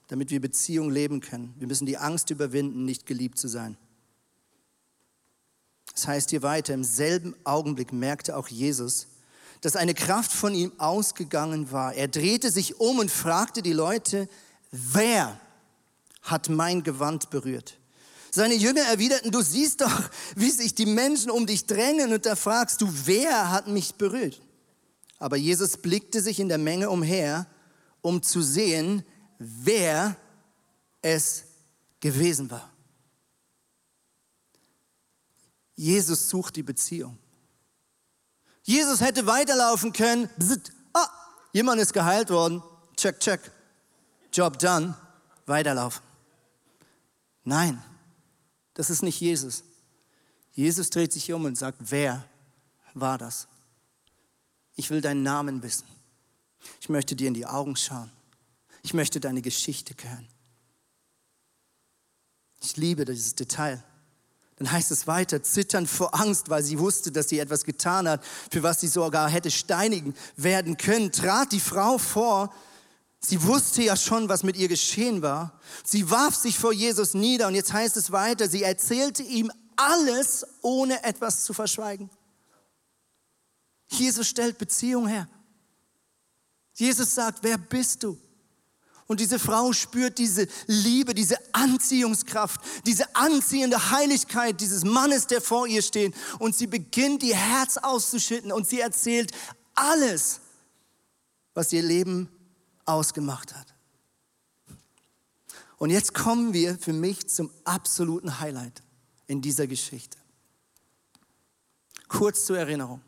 damit 0.09 0.31
wir 0.31 0.41
Beziehung 0.41 0.91
leben 0.91 1.21
können? 1.21 1.55
Wir 1.59 1.67
müssen 1.67 1.87
die 1.87 1.97
Angst 1.97 2.31
überwinden, 2.31 2.85
nicht 2.85 3.07
geliebt 3.07 3.39
zu 3.39 3.49
sein. 3.49 3.77
Das 5.93 6.07
heißt 6.07 6.31
hier 6.31 6.43
weiter, 6.43 6.75
im 6.75 6.85
selben 6.85 7.35
Augenblick 7.45 7.93
merkte 7.93 8.37
auch 8.37 8.49
Jesus, 8.49 9.07
dass 9.61 9.77
eine 9.77 9.95
Kraft 9.95 10.33
von 10.33 10.55
ihm 10.55 10.73
ausgegangen 10.79 11.73
war. 11.73 11.95
Er 11.95 12.09
drehte 12.09 12.51
sich 12.51 12.81
um 12.81 12.99
und 12.99 13.11
fragte 13.11 13.63
die 13.63 13.73
Leute, 13.73 14.29
wer 14.71 15.39
hat 16.23 16.49
mein 16.49 16.83
Gewand 16.83 17.31
berührt? 17.31 17.79
Seine 18.31 18.55
Jünger 18.55 18.83
erwiderten, 18.83 19.31
du 19.31 19.41
siehst 19.41 19.81
doch, 19.81 20.11
wie 20.35 20.51
sich 20.51 20.75
die 20.75 20.87
Menschen 20.87 21.31
um 21.31 21.47
dich 21.47 21.67
drängen 21.67 22.13
und 22.13 22.27
da 22.27 22.37
fragst 22.37 22.83
du, 22.83 22.89
wer 23.05 23.51
hat 23.51 23.67
mich 23.67 23.95
berührt? 23.95 24.43
Aber 25.19 25.37
Jesus 25.37 25.79
blickte 25.79 26.21
sich 26.21 26.39
in 26.39 26.49
der 26.49 26.59
Menge 26.59 26.91
umher, 26.91 27.47
um 28.03 28.23
zu 28.23 28.43
sehen, 28.43 29.03
wer 29.39 30.17
es 31.01 31.45
gewesen 32.01 32.51
war. 32.51 32.71
Jesus 35.75 36.29
sucht 36.29 36.57
die 36.57 36.63
Beziehung. 36.63 37.19
Jesus 38.67 39.01
hätte 39.01 39.27
weiterlaufen 39.27 39.93
können. 39.93 40.29
Ah, 40.93 41.09
jemand 41.53 41.81
ist 41.81 41.93
geheilt 41.93 42.31
worden. 42.31 42.63
Check, 42.97 43.21
check. 43.21 43.41
Job 44.33 44.59
done. 44.59 44.95
Weiterlaufen. 45.47 46.03
Nein, 47.45 47.81
das 48.75 48.91
ist 48.91 49.03
nicht 49.03 49.21
Jesus. 49.21 49.63
Jesus 50.53 50.91
dreht 50.91 51.13
sich 51.13 51.33
um 51.33 51.45
und 51.45 51.57
sagt, 51.57 51.79
wer 51.93 52.25
war 52.93 53.19
das? 53.19 53.47
Ich 54.75 54.91
will 54.91 55.01
deinen 55.01 55.23
Namen 55.23 55.63
wissen. 55.63 55.87
Ich 56.81 56.89
möchte 56.89 57.15
dir 57.15 57.29
in 57.29 57.35
die 57.35 57.47
Augen 57.47 57.77
schauen. 57.77 58.11
Ich 58.83 58.95
möchte 58.95 59.21
deine 59.21 59.43
Geschichte 59.43 59.95
hören. 60.03 60.27
Ich 62.61 62.77
liebe 62.77 63.05
dieses 63.05 63.37
Detail. 63.37 63.85
Dann 64.57 64.73
heißt 64.73 64.91
es 64.91 65.07
weiter, 65.07 65.43
zittern 65.43 65.87
vor 65.87 66.15
Angst, 66.15 66.49
weil 66.49 66.63
sie 66.63 66.79
wusste, 66.79 67.13
dass 67.13 67.29
sie 67.29 67.39
etwas 67.39 67.65
getan 67.65 68.09
hat, 68.09 68.25
für 68.51 68.63
was 68.63 68.81
sie 68.81 68.89
sogar 68.89 69.29
hätte 69.29 69.51
steinigen 69.51 70.15
werden 70.37 70.79
können, 70.79 71.13
trat 71.13 71.53
die 71.53 71.61
Frau 71.61 71.99
vor. 71.99 72.55
Sie 73.21 73.43
wusste 73.43 73.83
ja 73.83 73.97
schon, 73.97 74.29
was 74.29 74.45
mit 74.45 74.57
ihr 74.57 74.69
geschehen 74.69 75.21
war. 75.21 75.61
Sie 75.85 76.11
warf 76.11 76.35
sich 76.35 76.59
vor 76.59 76.73
Jesus 76.73 77.13
nieder 77.13 77.49
und 77.49 77.55
jetzt 77.55 77.73
heißt 77.73 77.97
es 77.97 78.13
weiter, 78.13 78.49
sie 78.49 78.63
erzählte 78.63 79.23
ihm 79.23 79.53
alles, 79.77 80.47
ohne 80.63 81.05
etwas 81.05 81.45
zu 81.45 81.53
verschweigen. 81.53 82.09
Jesus 83.89 84.27
stellt 84.27 84.57
Beziehung 84.57 85.07
her. 85.07 85.29
Jesus 86.75 87.15
sagt, 87.15 87.41
wer 87.43 87.59
bist 87.59 88.03
du? 88.03 88.19
Und 89.07 89.21
diese 89.21 89.39
Frau 89.39 89.73
spürt 89.73 90.19
diese 90.19 90.49
Liebe, 90.67 91.15
diese 91.15 91.37
Anziehungskraft, 91.53 92.61
diese 92.87 93.15
anziehende 93.15 93.91
Heiligkeit 93.93 94.61
dieses 94.61 94.85
Mannes, 94.85 95.29
der 95.29 95.41
vor 95.41 95.67
ihr 95.67 95.83
steht. 95.83 96.15
Und 96.39 96.57
sie 96.57 96.67
beginnt, 96.67 97.23
ihr 97.23 97.37
Herz 97.37 97.77
auszuschütten 97.77 98.51
und 98.51 98.67
sie 98.67 98.81
erzählt 98.81 99.31
alles, 99.75 100.41
was 101.55 101.73
ihr 101.73 101.83
Leben 101.83 102.29
ausgemacht 102.85 103.55
hat. 103.55 103.75
Und 105.79 105.91
jetzt 105.91 106.15
kommen 106.15 106.53
wir 106.53 106.77
für 106.79 106.93
mich 106.93 107.29
zum 107.29 107.51
absoluten 107.65 108.41
Highlight 108.41 108.83
in 109.27 109.43
dieser 109.43 109.67
Geschichte. 109.67 110.19
Kurz 112.09 112.47
zur 112.47 112.59
Erinnerung. 112.59 113.03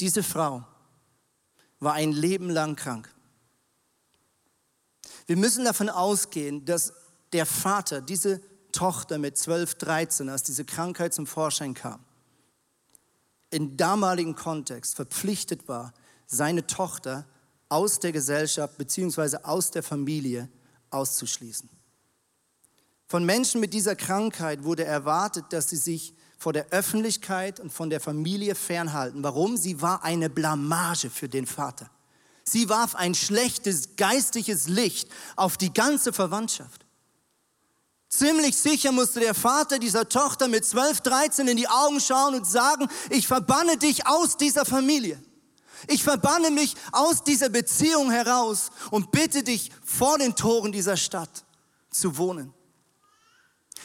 Diese 0.00 0.22
Frau 0.22 0.66
war 1.78 1.94
ein 1.94 2.12
Leben 2.12 2.50
lang 2.50 2.76
krank. 2.76 3.10
Wir 5.30 5.36
müssen 5.36 5.64
davon 5.64 5.88
ausgehen, 5.88 6.64
dass 6.64 6.92
der 7.32 7.46
Vater, 7.46 8.00
diese 8.00 8.40
Tochter 8.72 9.16
mit 9.16 9.38
12, 9.38 9.76
13, 9.76 10.28
als 10.28 10.42
diese 10.42 10.64
Krankheit 10.64 11.14
zum 11.14 11.24
Vorschein 11.24 11.72
kam, 11.72 12.00
im 13.50 13.76
damaligen 13.76 14.34
Kontext 14.34 14.96
verpflichtet 14.96 15.68
war, 15.68 15.94
seine 16.26 16.66
Tochter 16.66 17.28
aus 17.68 18.00
der 18.00 18.10
Gesellschaft 18.10 18.76
bzw. 18.76 19.36
aus 19.44 19.70
der 19.70 19.84
Familie 19.84 20.48
auszuschließen. 20.90 21.70
Von 23.06 23.24
Menschen 23.24 23.60
mit 23.60 23.72
dieser 23.72 23.94
Krankheit 23.94 24.64
wurde 24.64 24.82
erwartet, 24.82 25.44
dass 25.50 25.70
sie 25.70 25.76
sich 25.76 26.12
vor 26.38 26.52
der 26.52 26.70
Öffentlichkeit 26.70 27.60
und 27.60 27.72
von 27.72 27.88
der 27.88 28.00
Familie 28.00 28.56
fernhalten. 28.56 29.22
Warum? 29.22 29.56
Sie 29.56 29.80
war 29.80 30.02
eine 30.02 30.28
Blamage 30.28 31.08
für 31.08 31.28
den 31.28 31.46
Vater. 31.46 31.88
Sie 32.50 32.68
warf 32.68 32.96
ein 32.96 33.14
schlechtes 33.14 33.94
geistliches 33.94 34.66
Licht 34.66 35.08
auf 35.36 35.56
die 35.56 35.72
ganze 35.72 36.12
Verwandtschaft. 36.12 36.84
Ziemlich 38.08 38.56
sicher 38.56 38.90
musste 38.90 39.20
der 39.20 39.34
Vater 39.34 39.78
dieser 39.78 40.08
Tochter 40.08 40.48
mit 40.48 40.64
12, 40.64 41.00
13 41.00 41.46
in 41.46 41.56
die 41.56 41.68
Augen 41.68 42.00
schauen 42.00 42.34
und 42.34 42.44
sagen, 42.44 42.88
ich 43.10 43.28
verbanne 43.28 43.76
dich 43.76 44.04
aus 44.08 44.36
dieser 44.36 44.64
Familie. 44.64 45.22
Ich 45.86 46.02
verbanne 46.02 46.50
mich 46.50 46.74
aus 46.90 47.22
dieser 47.22 47.50
Beziehung 47.50 48.10
heraus 48.10 48.70
und 48.90 49.12
bitte 49.12 49.44
dich 49.44 49.70
vor 49.84 50.18
den 50.18 50.34
Toren 50.34 50.72
dieser 50.72 50.96
Stadt 50.96 51.44
zu 51.88 52.18
wohnen. 52.18 52.52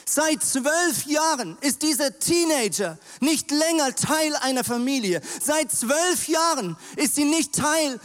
Seit 0.04 0.42
zwölf 0.42 1.06
Jahren 1.06 1.56
ist 1.60 1.82
dieser 1.82 2.18
Teenager 2.18 2.98
nicht 3.20 3.52
länger 3.52 3.94
Teil 3.94 4.34
einer 4.36 4.64
Familie. 4.64 5.20
Seit 5.40 5.70
zwölf 5.70 6.26
Jahren 6.26 6.76
ist 6.96 7.14
sie 7.14 7.24
nicht 7.24 7.54
Teil 7.54 8.00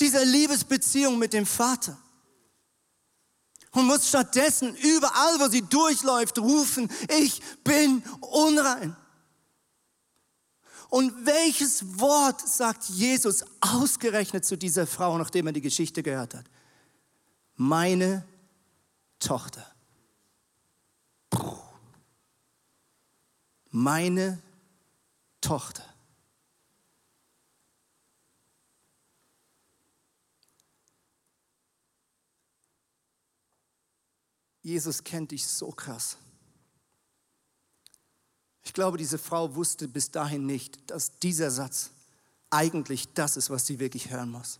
dieser 0.00 0.24
Liebesbeziehung 0.24 1.18
mit 1.18 1.32
dem 1.32 1.46
Vater 1.46 1.98
und 3.72 3.86
muss 3.86 4.08
stattdessen 4.08 4.74
überall, 4.76 5.38
wo 5.38 5.48
sie 5.48 5.62
durchläuft, 5.62 6.38
rufen, 6.38 6.90
ich 7.08 7.42
bin 7.62 8.02
unrein. 8.20 8.96
Und 10.88 11.26
welches 11.26 11.98
Wort 11.98 12.40
sagt 12.40 12.84
Jesus 12.84 13.44
ausgerechnet 13.60 14.44
zu 14.44 14.56
dieser 14.56 14.86
Frau, 14.86 15.18
nachdem 15.18 15.46
er 15.48 15.52
die 15.52 15.60
Geschichte 15.60 16.02
gehört 16.02 16.34
hat? 16.34 16.46
Meine 17.56 18.26
Tochter. 19.18 19.66
Meine 23.70 24.42
Tochter. 25.40 25.84
Jesus 34.66 35.04
kennt 35.04 35.30
dich 35.30 35.46
so 35.46 35.70
krass. 35.70 36.16
Ich 38.64 38.72
glaube, 38.72 38.98
diese 38.98 39.16
Frau 39.16 39.54
wusste 39.54 39.86
bis 39.86 40.10
dahin 40.10 40.44
nicht, 40.44 40.90
dass 40.90 41.20
dieser 41.20 41.52
Satz 41.52 41.90
eigentlich 42.50 43.06
das 43.14 43.36
ist, 43.36 43.48
was 43.48 43.64
sie 43.64 43.78
wirklich 43.78 44.10
hören 44.10 44.28
muss. 44.28 44.58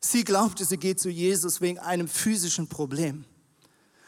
Sie 0.00 0.24
glaubte, 0.24 0.64
sie 0.64 0.78
geht 0.78 0.98
zu 0.98 1.10
Jesus 1.10 1.60
wegen 1.60 1.78
einem 1.78 2.08
physischen 2.08 2.68
Problem. 2.68 3.26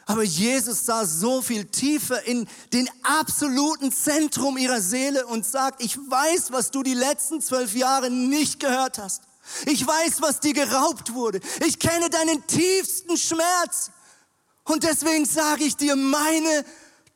Aber 0.07 0.23
Jesus 0.23 0.87
sah 0.87 1.05
so 1.05 1.43
viel 1.43 1.67
tiefer 1.67 2.23
in 2.23 2.49
den 2.73 2.89
absoluten 3.03 3.93
Zentrum 3.93 4.57
ihrer 4.57 4.81
Seele 4.81 5.27
und 5.27 5.45
sagt, 5.45 5.83
ich 5.85 5.99
weiß, 5.99 6.51
was 6.51 6.71
du 6.71 6.83
die 6.83 6.95
letzten 6.95 7.43
zwölf 7.43 7.77
Jahre 7.77 8.11
nicht 8.11 8.59
gehört 8.59 8.97
hast. 8.97 9.25
Ich 9.67 9.87
weiß, 9.87 10.23
was 10.23 10.41
dir 10.41 10.55
geraubt 10.55 11.13
wurde. 11.13 11.41
Ich 11.67 11.79
kenne 11.79 12.09
deinen 12.09 12.47
tiefsten 12.47 13.19
Schmerz. 13.19 13.91
Und 14.69 14.85
deswegen 14.85 15.25
sage 15.25 15.65
ich 15.65 15.77
dir, 15.77 15.97
meine 15.97 16.65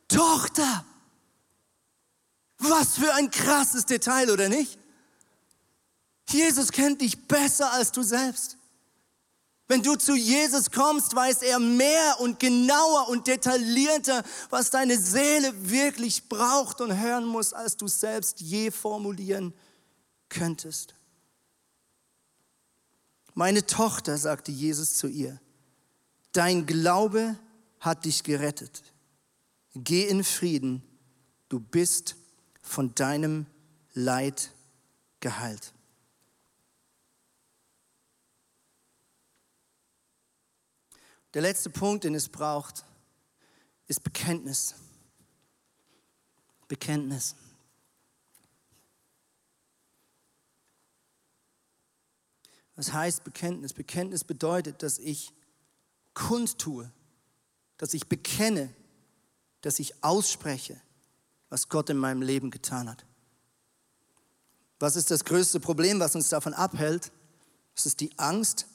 Tochter. 0.07 0.83
Was 2.57 2.97
für 2.97 3.13
ein 3.13 3.29
krasses 3.29 3.85
Detail, 3.85 4.31
oder 4.31 4.49
nicht? 4.49 4.79
Jesus 6.29 6.71
kennt 6.71 7.01
dich 7.01 7.27
besser 7.27 7.71
als 7.71 7.91
du 7.91 8.01
selbst. 8.01 8.57
Wenn 9.67 9.83
du 9.83 9.95
zu 9.95 10.15
Jesus 10.15 10.71
kommst, 10.71 11.15
weiß 11.15 11.43
er 11.43 11.59
mehr 11.59 12.19
und 12.19 12.39
genauer 12.39 13.09
und 13.09 13.27
detaillierter, 13.27 14.23
was 14.49 14.71
deine 14.71 14.97
Seele 14.97 15.53
wirklich 15.69 16.27
braucht 16.27 16.81
und 16.81 16.99
hören 16.99 17.25
muss, 17.25 17.53
als 17.53 17.77
du 17.77 17.87
selbst 17.87 18.41
je 18.41 18.71
formulieren 18.71 19.53
könntest. 20.27 20.95
Meine 23.35 23.65
Tochter, 23.65 24.17
sagte 24.17 24.51
Jesus 24.51 24.95
zu 24.95 25.07
ihr, 25.07 25.39
dein 26.33 26.65
Glaube 26.65 27.37
hat 27.83 28.05
dich 28.05 28.23
gerettet. 28.23 28.81
Geh 29.75 30.07
in 30.07 30.23
Frieden, 30.23 30.81
du 31.49 31.59
bist 31.59 32.15
von 32.61 32.95
deinem 32.95 33.45
Leid 33.93 34.51
geheilt. 35.19 35.73
Der 41.33 41.41
letzte 41.41 41.69
Punkt, 41.69 42.05
den 42.05 42.15
es 42.15 42.29
braucht, 42.29 42.85
ist 43.87 44.01
Bekenntnis. 44.03 44.75
Bekenntnis. 46.69 47.35
Was 52.75 52.93
heißt 52.93 53.23
Bekenntnis? 53.23 53.73
Bekenntnis 53.73 54.23
bedeutet, 54.23 54.83
dass 54.83 54.99
ich 54.99 55.33
kundtue, 56.13 56.91
dass 57.77 57.93
ich 57.93 58.07
bekenne, 58.07 58.73
dass 59.61 59.79
ich 59.79 60.03
ausspreche, 60.03 60.79
was 61.49 61.69
Gott 61.69 61.89
in 61.89 61.97
meinem 61.97 62.21
Leben 62.21 62.51
getan 62.51 62.89
hat. 62.89 63.05
Was 64.79 64.95
ist 64.95 65.11
das 65.11 65.23
größte 65.23 65.59
Problem, 65.59 65.99
was 65.99 66.15
uns 66.15 66.29
davon 66.29 66.53
abhält? 66.53 67.11
Es 67.75 67.85
ist 67.85 67.99
die 67.99 68.17
Angst, 68.19 68.67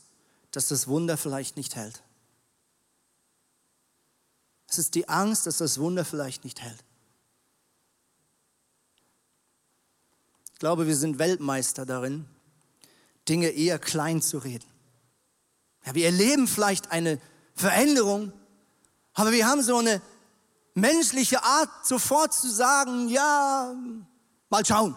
dass 0.50 0.68
das 0.68 0.88
Wunder 0.88 1.16
vielleicht 1.16 1.56
nicht 1.56 1.76
hält. 1.76 2.02
Es 4.68 4.78
ist 4.78 4.94
die 4.94 5.08
Angst, 5.08 5.46
dass 5.46 5.58
das 5.58 5.78
Wunder 5.78 6.04
vielleicht 6.04 6.44
nicht 6.44 6.62
hält. 6.62 6.84
Ich 10.52 10.58
glaube, 10.58 10.86
wir 10.86 10.96
sind 10.96 11.18
Weltmeister 11.18 11.86
darin, 11.86 12.26
Dinge 13.28 13.48
eher 13.50 13.78
klein 13.78 14.20
zu 14.20 14.38
reden. 14.38 14.66
Ja, 15.86 15.94
wir 15.94 16.06
erleben 16.06 16.48
vielleicht 16.48 16.90
eine 16.90 17.20
Veränderung, 17.54 18.32
aber 19.18 19.32
wir 19.32 19.46
haben 19.46 19.62
so 19.62 19.78
eine 19.78 20.00
menschliche 20.74 21.42
Art, 21.42 21.68
sofort 21.84 22.32
zu 22.32 22.48
sagen, 22.48 23.08
ja, 23.08 23.74
mal 24.48 24.64
schauen. 24.64 24.96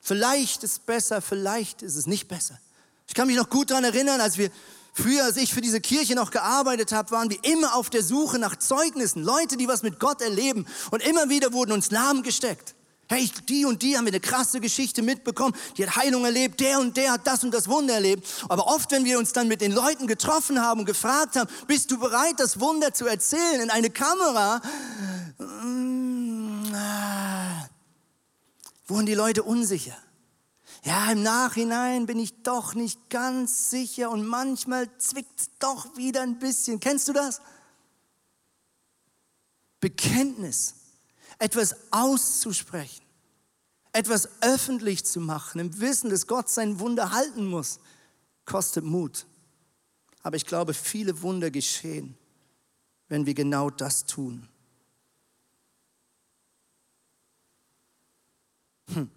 Vielleicht 0.00 0.64
ist 0.64 0.72
es 0.72 0.78
besser, 0.78 1.20
vielleicht 1.20 1.82
ist 1.82 1.96
es 1.96 2.06
nicht 2.06 2.28
besser. 2.28 2.58
Ich 3.06 3.14
kann 3.14 3.26
mich 3.26 3.36
noch 3.36 3.50
gut 3.50 3.70
daran 3.70 3.84
erinnern, 3.84 4.20
als 4.20 4.38
wir 4.38 4.50
früher, 4.94 5.24
als 5.24 5.36
ich 5.36 5.52
für 5.52 5.60
diese 5.60 5.80
Kirche 5.80 6.14
noch 6.14 6.30
gearbeitet 6.30 6.92
habe, 6.92 7.10
waren 7.10 7.28
wir 7.28 7.38
immer 7.44 7.74
auf 7.74 7.90
der 7.90 8.02
Suche 8.02 8.38
nach 8.38 8.56
Zeugnissen, 8.56 9.22
Leute, 9.22 9.56
die 9.56 9.68
was 9.68 9.82
mit 9.82 10.00
Gott 10.00 10.22
erleben. 10.22 10.66
Und 10.90 11.02
immer 11.02 11.28
wieder 11.28 11.52
wurden 11.52 11.72
uns 11.72 11.90
Namen 11.90 12.22
gesteckt. 12.22 12.74
Hey, 13.08 13.30
die 13.48 13.64
und 13.66 13.82
die 13.82 13.96
haben 13.96 14.06
eine 14.06 14.20
krasse 14.20 14.60
Geschichte 14.60 15.02
mitbekommen, 15.02 15.54
die 15.76 15.86
hat 15.86 15.96
Heilung 15.96 16.24
erlebt, 16.24 16.60
der 16.60 16.78
und 16.78 16.96
der 16.96 17.12
hat 17.12 17.26
das 17.26 17.44
und 17.44 17.52
das 17.52 17.68
Wunder 17.68 17.94
erlebt. 17.94 18.26
Aber 18.48 18.68
oft, 18.68 18.90
wenn 18.90 19.04
wir 19.04 19.18
uns 19.18 19.32
dann 19.32 19.48
mit 19.48 19.60
den 19.60 19.72
Leuten 19.72 20.06
getroffen 20.06 20.60
haben 20.60 20.80
und 20.80 20.86
gefragt 20.86 21.36
haben, 21.36 21.50
bist 21.66 21.90
du 21.90 21.98
bereit, 21.98 22.34
das 22.38 22.58
Wunder 22.58 22.94
zu 22.94 23.06
erzählen 23.06 23.60
in 23.60 23.70
eine 23.70 23.90
Kamera, 23.90 24.62
mm, 25.38 26.72
wurden 28.86 29.06
die 29.06 29.14
Leute 29.14 29.42
unsicher. 29.42 29.96
Ja, 30.84 31.12
im 31.12 31.22
Nachhinein 31.22 32.06
bin 32.06 32.18
ich 32.18 32.42
doch 32.42 32.74
nicht 32.74 33.10
ganz 33.10 33.70
sicher 33.70 34.10
und 34.10 34.26
manchmal 34.26 34.88
zwickt 34.98 35.40
es 35.40 35.50
doch 35.58 35.96
wieder 35.96 36.22
ein 36.22 36.38
bisschen. 36.38 36.80
Kennst 36.80 37.08
du 37.08 37.12
das? 37.12 37.40
Bekenntnis 39.80 40.74
etwas 41.42 41.74
auszusprechen, 41.90 43.04
etwas 43.92 44.28
öffentlich 44.42 45.04
zu 45.04 45.18
machen, 45.18 45.58
im 45.58 45.80
Wissen, 45.80 46.08
dass 46.08 46.28
Gott 46.28 46.48
sein 46.48 46.78
Wunder 46.78 47.10
halten 47.10 47.46
muss, 47.46 47.80
kostet 48.44 48.84
Mut. 48.84 49.26
Aber 50.22 50.36
ich 50.36 50.46
glaube, 50.46 50.72
viele 50.72 51.20
Wunder 51.22 51.50
geschehen, 51.50 52.16
wenn 53.08 53.26
wir 53.26 53.34
genau 53.34 53.70
das 53.70 54.06
tun. 54.06 54.48
Hm. 58.94 59.10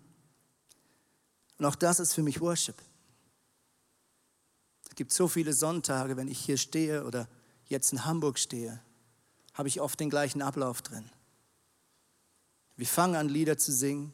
Und 1.59 1.65
auch 1.65 1.75
das 1.75 1.99
ist 1.99 2.15
für 2.15 2.23
mich 2.23 2.41
Worship. 2.41 2.81
Es 4.89 4.95
gibt 4.95 5.13
so 5.13 5.27
viele 5.27 5.53
Sonntage, 5.53 6.17
wenn 6.17 6.27
ich 6.27 6.39
hier 6.39 6.57
stehe 6.57 7.05
oder 7.05 7.29
jetzt 7.67 7.93
in 7.93 8.03
Hamburg 8.03 8.39
stehe, 8.39 8.81
habe 9.53 9.67
ich 9.67 9.79
oft 9.79 9.99
den 9.99 10.09
gleichen 10.09 10.41
Ablauf 10.41 10.81
drin. 10.81 11.07
Wir 12.77 12.85
fangen 12.85 13.15
an, 13.15 13.29
Lieder 13.29 13.57
zu 13.57 13.71
singen 13.71 14.13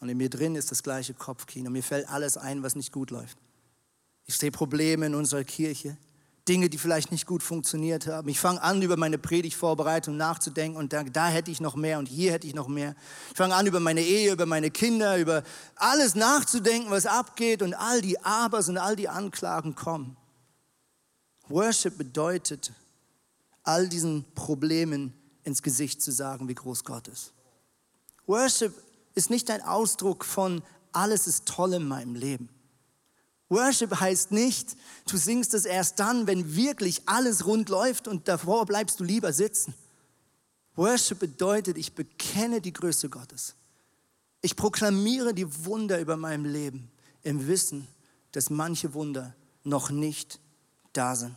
und 0.00 0.08
in 0.08 0.16
mir 0.16 0.30
drin 0.30 0.54
ist 0.54 0.70
das 0.70 0.82
gleiche 0.82 1.14
Kopfkino. 1.14 1.70
Mir 1.70 1.82
fällt 1.82 2.08
alles 2.08 2.36
ein, 2.36 2.62
was 2.62 2.76
nicht 2.76 2.92
gut 2.92 3.10
läuft. 3.10 3.38
Ich 4.24 4.36
sehe 4.36 4.50
Probleme 4.50 5.06
in 5.06 5.14
unserer 5.14 5.44
Kirche. 5.44 5.96
Dinge, 6.48 6.68
die 6.68 6.78
vielleicht 6.78 7.10
nicht 7.10 7.26
gut 7.26 7.42
funktioniert 7.42 8.06
haben. 8.06 8.28
Ich 8.28 8.38
fange 8.38 8.62
an, 8.62 8.80
über 8.80 8.96
meine 8.96 9.18
Predigtvorbereitung 9.18 10.16
nachzudenken 10.16 10.78
und 10.78 10.92
da, 10.92 11.02
da 11.02 11.28
hätte 11.28 11.50
ich 11.50 11.60
noch 11.60 11.74
mehr 11.74 11.98
und 11.98 12.06
hier 12.06 12.32
hätte 12.32 12.46
ich 12.46 12.54
noch 12.54 12.68
mehr. 12.68 12.94
Ich 13.30 13.36
fange 13.36 13.54
an, 13.54 13.66
über 13.66 13.80
meine 13.80 14.00
Ehe, 14.00 14.32
über 14.32 14.46
meine 14.46 14.70
Kinder, 14.70 15.18
über 15.18 15.42
alles 15.74 16.14
nachzudenken, 16.14 16.90
was 16.90 17.06
abgeht 17.06 17.62
und 17.62 17.74
all 17.74 18.00
die 18.00 18.20
Abers 18.20 18.68
und 18.68 18.78
all 18.78 18.94
die 18.94 19.08
Anklagen 19.08 19.74
kommen. 19.74 20.16
Worship 21.48 21.98
bedeutet, 21.98 22.72
all 23.64 23.88
diesen 23.88 24.24
Problemen 24.36 25.12
ins 25.42 25.62
Gesicht 25.62 26.00
zu 26.00 26.12
sagen, 26.12 26.48
wie 26.48 26.54
groß 26.54 26.84
Gott 26.84 27.08
ist. 27.08 27.32
Worship 28.26 28.74
ist 29.14 29.30
nicht 29.30 29.50
ein 29.50 29.62
Ausdruck 29.62 30.24
von, 30.24 30.62
alles 30.92 31.26
ist 31.26 31.46
toll 31.46 31.74
in 31.74 31.86
meinem 31.86 32.14
Leben. 32.14 32.48
Worship 33.48 34.00
heißt 34.00 34.32
nicht, 34.32 34.76
du 35.08 35.16
singst 35.16 35.54
es 35.54 35.64
erst 35.64 36.00
dann, 36.00 36.26
wenn 36.26 36.56
wirklich 36.56 37.02
alles 37.06 37.46
rund 37.46 37.68
läuft 37.68 38.08
und 38.08 38.26
davor 38.26 38.66
bleibst 38.66 38.98
du 38.98 39.04
lieber 39.04 39.32
sitzen. 39.32 39.74
Worship 40.74 41.20
bedeutet, 41.20 41.78
ich 41.78 41.94
bekenne 41.94 42.60
die 42.60 42.72
Größe 42.72 43.08
Gottes. 43.08 43.54
Ich 44.42 44.56
proklamiere 44.56 45.32
die 45.32 45.64
Wunder 45.64 46.00
über 46.00 46.16
meinem 46.16 46.44
Leben 46.44 46.90
im 47.22 47.46
Wissen, 47.46 47.86
dass 48.32 48.50
manche 48.50 48.94
Wunder 48.94 49.34
noch 49.64 49.90
nicht 49.90 50.40
da 50.92 51.14
sind. 51.14 51.36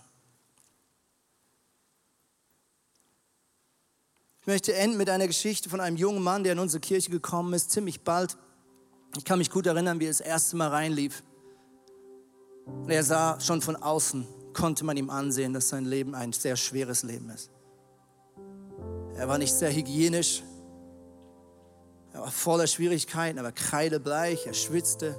Möchte 4.50 4.74
enden 4.74 4.98
mit 4.98 5.12
einer 5.12 5.28
Geschichte 5.28 5.70
von 5.70 5.80
einem 5.80 5.96
jungen 5.96 6.24
Mann, 6.24 6.44
der 6.44 6.54
in 6.54 6.60
unsere 6.60 6.82
Kirche 6.82 7.12
gekommen 7.12 7.54
ist, 7.54 7.70
ziemlich 7.70 8.02
bald. 8.02 8.36
Ich 9.16 9.24
kann 9.24 9.38
mich 9.38 9.52
gut 9.52 9.68
erinnern, 9.68 10.00
wie 10.00 10.06
er 10.06 10.10
das 10.10 10.22
erste 10.22 10.58
Mal 10.58 10.70
reinlief. 10.70 11.24
Er 12.88 13.04
sah 13.04 13.40
schon 13.40 13.62
von 13.62 13.76
außen, 13.76 14.28
konnte 14.54 14.86
man 14.86 14.98
ihm 14.98 15.12
ansehen, 15.12 15.54
dass 15.54 15.70
sein 15.70 15.86
Leben 15.86 16.16
ein 16.16 16.34
sehr 16.34 16.56
schweres 16.56 17.04
Leben 17.04 17.30
ist. 17.30 17.52
Er 19.16 19.28
war 19.28 19.38
nicht 19.38 19.54
sehr 19.54 19.72
hygienisch. 19.72 20.42
Er 22.14 22.22
war 22.22 22.32
voller 22.32 22.66
Schwierigkeiten, 22.66 23.38
er 23.38 23.44
war 23.44 23.52
kreidebleich, 23.52 24.48
er 24.48 24.54
schwitzte. 24.54 25.16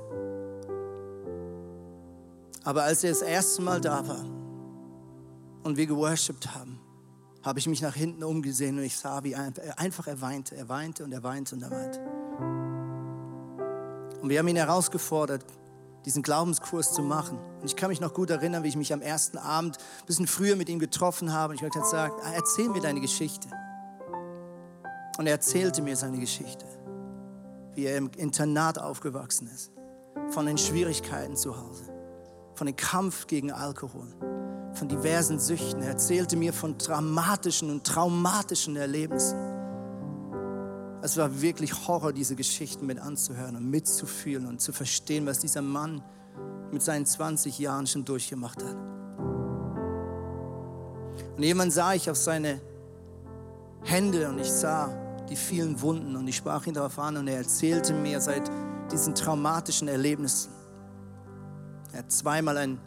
Aber 2.65 2.83
als 2.83 3.05
er 3.05 3.11
das 3.11 3.23
erste 3.23 3.63
Mal 3.63 3.81
da 3.81 4.09
war 4.09 4.25
und 5.63 5.77
wir 5.77 5.87
geworshipped 5.87 6.53
haben, 6.53 6.81
habe 7.43 7.59
ich 7.59 7.67
mich 7.67 7.81
nach 7.81 7.95
hinten 7.95 8.23
umgesehen 8.23 8.79
und 8.79 8.85
ich 8.85 8.97
sah, 8.97 9.25
wie 9.25 9.35
einfach 9.35 10.07
er 10.07 10.21
weinte. 10.21 10.57
Er 10.57 10.69
weinte 10.69 11.05
und 11.05 11.13
er 11.13 11.23
weinte 11.23 11.55
und 11.55 11.63
er 11.63 11.71
weinte. 11.71 12.01
Und 14.21 14.29
wir 14.29 14.39
haben 14.39 14.49
ihn 14.49 14.57
herausgefordert, 14.57 15.45
diesen 16.05 16.23
Glaubenskurs 16.23 16.93
zu 16.93 17.03
machen. 17.03 17.39
Und 17.61 17.65
ich 17.65 17.77
kann 17.77 17.89
mich 17.89 18.01
noch 18.01 18.13
gut 18.13 18.31
erinnern, 18.31 18.63
wie 18.63 18.69
ich 18.69 18.77
mich 18.77 18.93
am 18.93 19.01
ersten 19.01 19.39
Abend 19.39 19.79
ein 19.79 20.07
bisschen 20.07 20.27
früher 20.27 20.57
mit 20.57 20.69
ihm 20.69 20.79
getroffen 20.79 21.33
habe. 21.33 21.53
Und 21.53 21.57
ich 21.57 21.63
habe 21.63 21.79
gesagt, 21.79 22.21
erzähl 22.35 22.69
mir 22.69 22.83
deine 22.83 23.01
Geschichte. 23.01 23.49
Und 25.19 25.27
er 25.27 25.33
erzählte 25.33 25.83
mir 25.83 25.97
seine 25.97 26.19
Geschichte, 26.19 26.67
wie 27.75 27.85
er 27.85 27.97
im 27.97 28.11
Internat 28.17 28.79
aufgewachsen 28.79 29.49
ist, 29.55 29.71
von 30.31 30.47
den 30.47 30.59
Schwierigkeiten 30.59 31.37
zu 31.37 31.59
Hause, 31.59 31.85
von 32.55 32.67
dem 32.67 32.77
Kampf 32.77 33.27
gegen 33.27 33.53
Alkohol, 33.53 34.15
von 34.75 34.89
diversen 34.89 35.39
Süchten. 35.39 35.83
Er 35.83 35.91
erzählte 35.91 36.37
mir 36.37 36.53
von 36.53 36.79
dramatischen 36.79 37.71
und 37.71 37.85
traumatischen 37.85 38.77
Erlebnissen. 38.77 39.39
Es 41.03 41.17
war 41.17 41.41
wirklich 41.41 41.89
Horror, 41.89 42.13
diese 42.13 42.37
Geschichten 42.37 42.87
mit 42.87 42.99
anzuhören 42.99 43.57
und 43.57 43.71
mitzufühlen 43.71 44.47
und 44.47 44.61
zu 44.61 44.73
verstehen, 44.73 45.27
was 45.27 45.39
dieser 45.39 45.63
Mann 45.63 46.03
mit 46.71 46.83
seinen 46.83 47.07
20 47.07 47.59
Jahren 47.59 47.87
schon 47.87 48.05
durchgemacht 48.05 48.63
hat. 48.63 48.77
Und 51.37 51.43
jemand 51.43 51.73
sah 51.73 51.95
ich 51.95 52.11
auf 52.11 52.17
seine 52.17 52.61
Hände 53.83 54.29
und 54.29 54.39
ich 54.39 54.51
sah 54.51 54.91
die 55.29 55.37
vielen 55.37 55.81
Wunden 55.81 56.17
und 56.17 56.29
ich 56.29 56.37
sprach 56.37 56.67
ihn 56.67 56.75
darauf 56.75 56.99
an 56.99 57.17
und 57.17 57.29
er 57.29 57.39
erzählte 57.39 57.95
mir 57.95 58.21
seit 58.21 58.51
diesen 58.93 59.15
traumatischen 59.15 59.89
Erlebnissen. 59.89 60.53
Er 61.93 62.01
hat 62.01 62.13
zweimal 62.13 62.57
ein, 62.59 62.79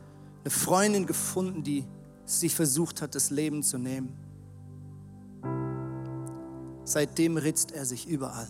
eine 0.43 0.51
Freundin 0.51 1.05
gefunden, 1.05 1.63
die 1.63 1.85
sich 2.25 2.53
versucht 2.55 3.01
hat, 3.01 3.15
das 3.15 3.29
Leben 3.29 3.63
zu 3.63 3.77
nehmen. 3.77 4.13
Seitdem 6.83 7.37
ritzt 7.37 7.71
er 7.71 7.85
sich 7.85 8.07
überall. 8.07 8.49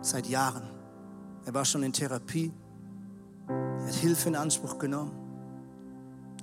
Seit 0.00 0.26
Jahren. 0.26 0.62
Er 1.46 1.54
war 1.54 1.64
schon 1.64 1.82
in 1.82 1.92
Therapie. 1.92 2.52
Er 3.48 3.86
hat 3.86 3.94
Hilfe 3.94 4.28
in 4.28 4.36
Anspruch 4.36 4.78
genommen. 4.78 5.12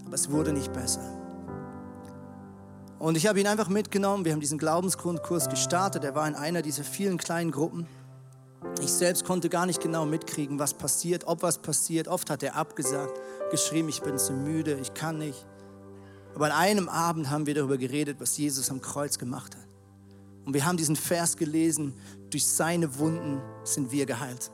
Aber 0.05 0.15
es 0.15 0.29
wurde 0.29 0.51
nicht 0.51 0.73
besser. 0.73 1.01
Und 2.99 3.15
ich 3.15 3.25
habe 3.25 3.39
ihn 3.39 3.47
einfach 3.47 3.69
mitgenommen. 3.69 4.25
Wir 4.25 4.33
haben 4.33 4.41
diesen 4.41 4.57
Glaubensgrundkurs 4.57 5.49
gestartet. 5.49 6.03
Er 6.03 6.13
war 6.13 6.27
in 6.27 6.35
einer 6.35 6.61
dieser 6.61 6.83
vielen 6.83 7.17
kleinen 7.17 7.51
Gruppen. 7.51 7.87
Ich 8.79 8.93
selbst 8.93 9.25
konnte 9.25 9.49
gar 9.49 9.65
nicht 9.65 9.81
genau 9.81 10.05
mitkriegen, 10.05 10.59
was 10.59 10.73
passiert, 10.73 11.25
ob 11.25 11.41
was 11.41 11.59
passiert. 11.59 12.07
Oft 12.07 12.29
hat 12.29 12.43
er 12.43 12.55
abgesagt, 12.55 13.19
geschrieben, 13.49 13.89
ich 13.89 14.01
bin 14.01 14.17
zu 14.17 14.33
müde, 14.33 14.77
ich 14.81 14.93
kann 14.93 15.17
nicht. 15.17 15.45
Aber 16.35 16.45
an 16.45 16.51
einem 16.51 16.89
Abend 16.89 17.29
haben 17.29 17.45
wir 17.45 17.55
darüber 17.55 17.77
geredet, 17.77 18.17
was 18.19 18.37
Jesus 18.37 18.69
am 18.69 18.81
Kreuz 18.81 19.17
gemacht 19.17 19.55
hat. 19.55 19.67
Und 20.45 20.53
wir 20.53 20.65
haben 20.65 20.77
diesen 20.77 20.95
Vers 20.95 21.37
gelesen, 21.37 21.93
durch 22.29 22.47
seine 22.47 22.97
Wunden 22.97 23.41
sind 23.63 23.91
wir 23.91 24.05
geheilt. 24.05 24.51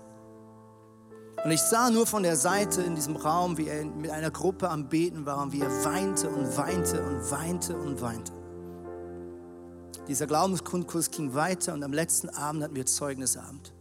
Und 1.44 1.52
ich 1.52 1.62
sah 1.62 1.90
nur 1.90 2.08
von 2.08 2.24
der 2.24 2.36
Seite 2.36 2.82
in 2.82 2.96
diesem 2.96 3.16
Raum, 3.16 3.58
wie 3.58 3.68
er 3.68 3.86
mit 3.86 4.12
einer 4.12 4.32
Gruppe 4.32 4.70
am 4.70 4.90
Beten 4.90 5.26
war 5.26 5.42
und 5.44 5.54
wie 5.54 5.62
er 5.62 5.86
weinte 5.86 6.30
und 6.30 6.58
weinte 6.58 7.02
und 7.04 7.32
weinte 7.32 7.78
und 7.78 8.02
weinte. 8.02 8.34
Dieser 10.08 10.26
Glaubensgrundkurs 10.26 11.12
ging 11.12 11.34
weiter 11.34 11.74
und 11.74 11.84
am 11.84 11.94
letzten 11.94 12.30
Abend 12.30 12.64
hatten 12.64 12.76
wir 12.76 12.86
Zeugnisabend. 12.86 13.74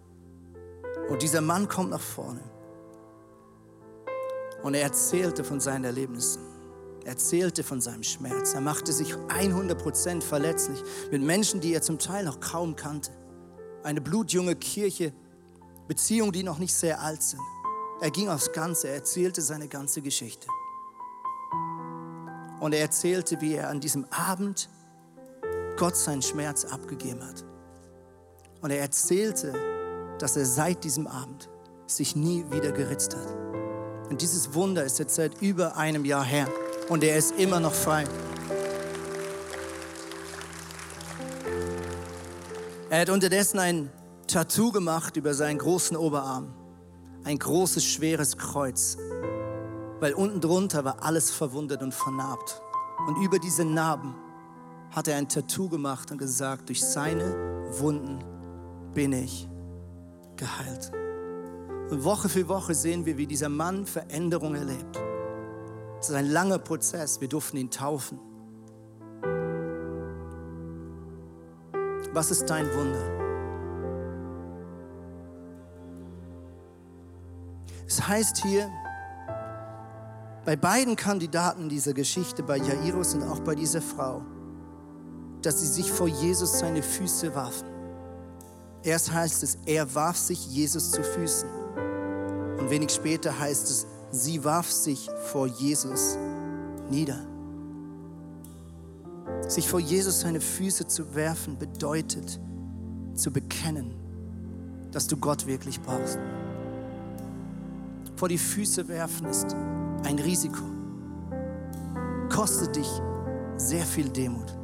Und 1.09 1.23
dieser 1.23 1.41
Mann 1.41 1.69
kommt 1.69 1.91
nach 1.91 2.01
vorne 2.01 2.43
und 4.63 4.75
er 4.75 4.83
erzählte 4.83 5.45
von 5.45 5.61
seinen 5.61 5.85
Erlebnissen 5.85 6.57
erzählte 7.07 7.63
von 7.63 7.81
seinem 7.81 8.03
Schmerz. 8.03 8.55
Er 8.55 8.61
machte 8.61 8.93
sich 8.93 9.15
100% 9.15 10.23
verletzlich 10.23 10.83
mit 11.11 11.23
Menschen, 11.23 11.61
die 11.61 11.73
er 11.73 11.83
zum 11.83 11.99
Teil 11.99 12.25
noch 12.25 12.41
kaum 12.41 12.77
kannte. 12.77 13.13
Eine 13.83 14.01
blutjunge 14.01 14.57
Kirche, 14.57 15.13
Beziehungen, 15.87 16.33
die 16.33 16.43
noch 16.43 16.59
nicht 16.59 16.75
sehr 16.75 17.01
alt 17.01 17.23
sind. 17.23 17.43
Er 18.01 18.11
ging 18.11 18.29
aufs 18.29 18.53
Ganze, 18.53 18.89
er 18.89 18.97
erzählte 18.97 19.41
seine 19.41 19.69
ganze 19.69 20.03
Geschichte. 20.03 20.49
Und 22.61 22.73
er 22.73 22.81
erzählte, 22.81 23.41
wie 23.41 23.55
er 23.55 23.69
an 23.69 23.81
diesem 23.81 24.05
Abend 24.11 24.69
Gott 25.77 25.97
seinen 25.97 26.23
Schmerz 26.23 26.65
abgegeben 26.65 27.23
hat. 27.25 27.45
Und 28.63 28.71
er 28.71 28.81
erzählte, 28.81 29.55
dass 30.19 30.37
er 30.37 30.47
seit 30.47 30.85
diesem 30.85 31.07
Abend 31.07 31.49
sich 31.87 32.17
nie 32.17 32.45
wieder 32.51 32.73
geritzt 32.73 33.17
hat. 33.17 33.37
Und 34.11 34.23
dieses 34.23 34.55
Wunder 34.55 34.85
ist 34.85 34.99
jetzt 34.99 35.15
seit 35.15 35.41
über 35.43 35.77
einem 35.77 36.05
Jahr 36.05 36.25
her 36.25 36.49
und 36.89 37.03
er 37.03 37.17
ist 37.17 37.33
immer 37.39 37.61
noch 37.61 37.75
frei. 37.75 38.05
Er 42.89 43.01
hat 43.01 43.11
unterdessen 43.11 43.59
ein 43.59 43.91
Tattoo 44.29 44.71
gemacht 44.71 45.17
über 45.17 45.35
seinen 45.35 45.59
großen 45.59 45.97
Oberarm. 45.97 46.55
Ein 47.25 47.39
großes, 47.39 47.85
schweres 47.85 48.37
Kreuz. 48.37 48.97
Weil 49.99 50.15
unten 50.15 50.41
drunter 50.41 50.85
war 50.85 51.03
alles 51.03 51.31
verwundet 51.33 51.83
und 51.83 51.93
vernarbt. 51.93 52.63
Und 53.09 53.17
über 53.17 53.39
diese 53.39 53.65
Narben 53.65 54.15
hat 54.93 55.09
er 55.09 55.17
ein 55.17 55.29
Tattoo 55.29 55.69
gemacht 55.69 56.13
und 56.13 56.19
gesagt, 56.19 56.69
durch 56.69 56.85
seine 56.85 57.35
Wunden 57.79 58.19
bin 58.95 59.13
ich 59.13 59.49
geheilt. 60.37 60.93
Und 61.91 62.05
Woche 62.05 62.29
für 62.29 62.49
Woche 62.49 62.75
sehen 62.75 63.07
wir, 63.07 63.17
wie 63.17 63.27
dieser 63.27 63.49
Mann 63.49 63.87
Veränderung 63.87 64.55
erlebt. 64.55 65.01
Es 66.01 66.09
ist 66.09 66.15
ein 66.15 66.27
langer 66.27 66.59
Prozess. 66.59 67.21
Wir 67.21 67.29
durften 67.29 67.57
ihn 67.57 67.71
taufen. 67.71 68.19
Was 72.13 72.31
ist 72.31 72.47
dein 72.47 72.67
Wunder? 72.75 73.17
Es 77.87 78.07
heißt 78.07 78.43
hier, 78.43 78.69
bei 80.45 80.57
beiden 80.57 80.97
Kandidaten 80.97 81.69
dieser 81.69 81.93
Geschichte, 81.93 82.43
bei 82.43 82.57
Jairus 82.57 83.15
und 83.15 83.23
auch 83.25 83.41
bei 83.41 83.55
dieser 83.55 83.83
Frau, 83.83 84.23
dass 85.43 85.61
sie 85.61 85.67
sich 85.67 85.91
vor 85.91 86.09
Jesus 86.09 86.59
seine 86.59 86.83
Füße 86.83 87.35
warfen. 87.35 87.76
Erst 88.87 89.13
heißt 89.13 89.43
es, 89.43 89.59
er 89.67 89.93
warf 89.97 90.17
sich 90.17 90.47
Jesus 90.47 90.93
zu 90.93 91.03
Füßen. 91.03 91.49
Und 92.61 92.71
wenig 92.71 92.91
später 92.91 93.37
heißt 93.37 93.69
es, 93.69 93.85
sie 94.13 94.45
warf 94.45 94.71
sich 94.71 95.11
vor 95.33 95.49
Jesus 95.49 96.17
nieder. 96.89 97.19
Sich 99.49 99.69
vor 99.69 99.81
Jesus 99.81 100.21
seine 100.21 100.41
Füße 100.41 100.87
zu 100.87 101.17
werfen 101.17 101.59
bedeutet 101.59 102.41
zu 103.17 103.33
bekennen, 103.33 103.93
dass 104.93 105.09
du 105.09 105.17
Gott 105.17 105.49
wirklich 105.49 105.81
brauchst. 105.81 106.21
Vor 108.15 108.29
die 108.29 108.39
Füße 108.39 108.87
werfen 108.87 109.27
ist 109.27 109.53
ein 110.05 110.21
Risiko. 110.21 110.63
kostet 112.33 112.77
dich 112.77 112.89
sehr 113.57 113.85
viel 113.85 114.09
Demut. 114.11 114.57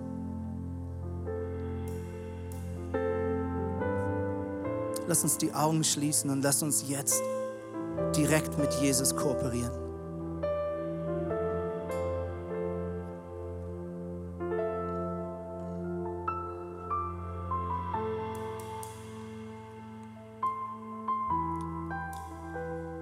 Lass 5.12 5.24
uns 5.24 5.36
die 5.36 5.52
Augen 5.52 5.84
schließen 5.84 6.30
und 6.30 6.40
lass 6.40 6.62
uns 6.62 6.88
jetzt 6.88 7.22
direkt 8.16 8.56
mit 8.56 8.72
Jesus 8.80 9.14
kooperieren. 9.14 9.70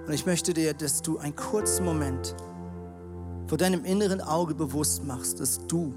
Und 0.05 0.13
ich 0.13 0.25
möchte 0.25 0.53
dir, 0.53 0.73
dass 0.73 1.01
du 1.01 1.17
einen 1.17 1.37
kurzen 1.37 1.85
Moment 1.85 2.35
vor 3.47 3.57
deinem 3.57 3.85
inneren 3.85 4.19
Auge 4.19 4.53
bewusst 4.53 5.05
machst, 5.05 5.39
dass 5.39 5.65
du 5.65 5.93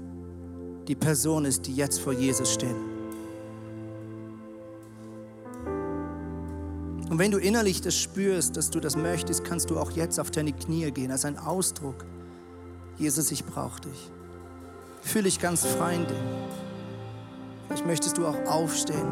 die 0.87 0.95
Person 0.95 1.43
ist, 1.43 1.67
die 1.67 1.75
jetzt 1.75 1.99
vor 1.99 2.13
Jesus 2.13 2.53
steht. 2.53 2.94
Und 7.15 7.19
wenn 7.19 7.31
du 7.31 7.37
innerlich 7.37 7.79
das 7.79 7.95
spürst, 7.95 8.57
dass 8.57 8.69
du 8.71 8.81
das 8.81 8.97
möchtest, 8.97 9.45
kannst 9.45 9.69
du 9.69 9.79
auch 9.79 9.91
jetzt 9.91 10.19
auf 10.19 10.31
deine 10.31 10.51
Knie 10.51 10.91
gehen, 10.91 11.11
als 11.11 11.23
ein 11.23 11.37
Ausdruck. 11.37 12.03
Jesus, 12.97 13.31
ich 13.31 13.45
brauche 13.45 13.79
dich. 13.79 14.11
Fühle 14.99 15.23
dich 15.23 15.39
ganz 15.39 15.65
frei 15.65 15.95
in 15.95 16.05
dem. 16.05 16.17
Vielleicht 17.67 17.85
möchtest 17.85 18.17
du 18.17 18.27
auch 18.27 18.35
aufstehen. 18.47 19.07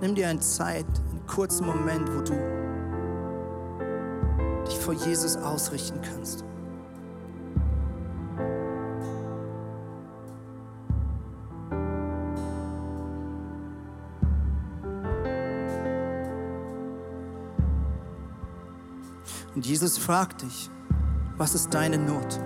Nimm 0.00 0.14
dir 0.14 0.28
eine 0.28 0.38
Zeit, 0.38 0.86
einen 1.10 1.26
kurzen 1.26 1.66
Moment, 1.66 2.08
wo 2.08 2.20
du 2.20 2.34
dich 4.68 4.78
vor 4.78 4.94
Jesus 4.94 5.34
ausrichten 5.34 6.00
kannst. 6.02 6.44
Und 19.54 19.64
Jesus 19.64 19.98
fragt 19.98 20.42
dich, 20.42 20.68
was 21.36 21.54
ist 21.54 21.72
deine 21.72 21.96
Not? 21.96 22.40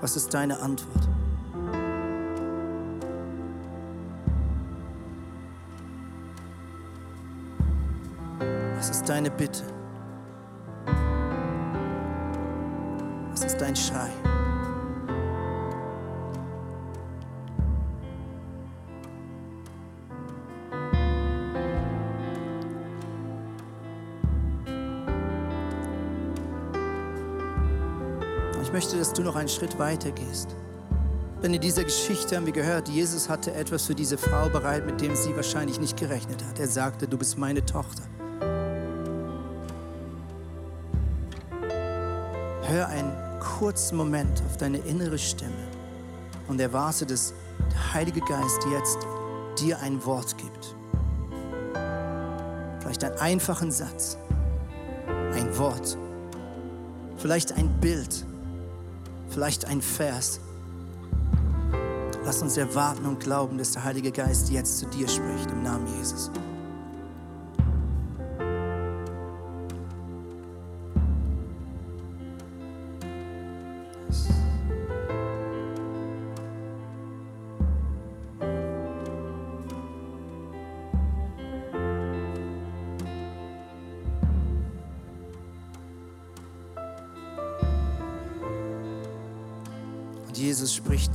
Was 0.00 0.16
ist 0.16 0.34
deine 0.34 0.60
Antwort? 0.60 1.08
Was 8.76 8.90
ist 8.90 9.08
deine 9.08 9.30
Bitte? 9.30 9.62
Du 29.12 29.22
noch 29.22 29.36
einen 29.36 29.48
Schritt 29.48 29.78
weiter 29.78 30.10
gehst. 30.10 30.56
Denn 31.42 31.54
in 31.54 31.60
dieser 31.60 31.82
Geschichte 31.82 32.36
haben 32.36 32.46
wir 32.46 32.52
gehört, 32.52 32.88
Jesus 32.88 33.28
hatte 33.28 33.52
etwas 33.52 33.86
für 33.86 33.94
diese 33.94 34.16
Frau 34.16 34.48
bereit, 34.48 34.86
mit 34.86 35.00
dem 35.00 35.16
sie 35.16 35.34
wahrscheinlich 35.34 35.80
nicht 35.80 35.96
gerechnet 35.96 36.44
hat. 36.44 36.60
Er 36.60 36.68
sagte, 36.68 37.08
du 37.08 37.18
bist 37.18 37.36
meine 37.36 37.64
Tochter. 37.66 38.04
Hör 42.62 42.86
einen 42.88 43.12
kurzen 43.40 43.96
Moment 43.96 44.40
auf 44.46 44.56
deine 44.56 44.78
innere 44.78 45.18
Stimme 45.18 45.52
und 46.46 46.60
erwarte, 46.60 47.06
dass 47.06 47.34
der 47.70 47.94
Heilige 47.94 48.20
Geist 48.20 48.60
jetzt 48.70 48.98
dir 49.58 49.80
ein 49.80 50.04
Wort 50.06 50.38
gibt. 50.38 50.76
Vielleicht 52.80 53.04
einen 53.04 53.18
einfachen 53.18 53.72
Satz, 53.72 54.16
ein 55.32 55.58
Wort, 55.58 55.98
vielleicht 57.16 57.52
ein 57.52 57.68
Bild, 57.80 58.24
vielleicht 59.32 59.64
ein 59.64 59.80
Vers. 59.80 60.40
Lass 62.24 62.42
uns 62.42 62.56
erwarten 62.56 63.06
und 63.06 63.20
glauben, 63.20 63.58
dass 63.58 63.72
der 63.72 63.84
Heilige 63.84 64.12
Geist 64.12 64.50
jetzt 64.50 64.78
zu 64.78 64.86
dir 64.86 65.08
spricht 65.08 65.50
im 65.50 65.62
Namen 65.62 65.86
Jesus. 65.98 66.30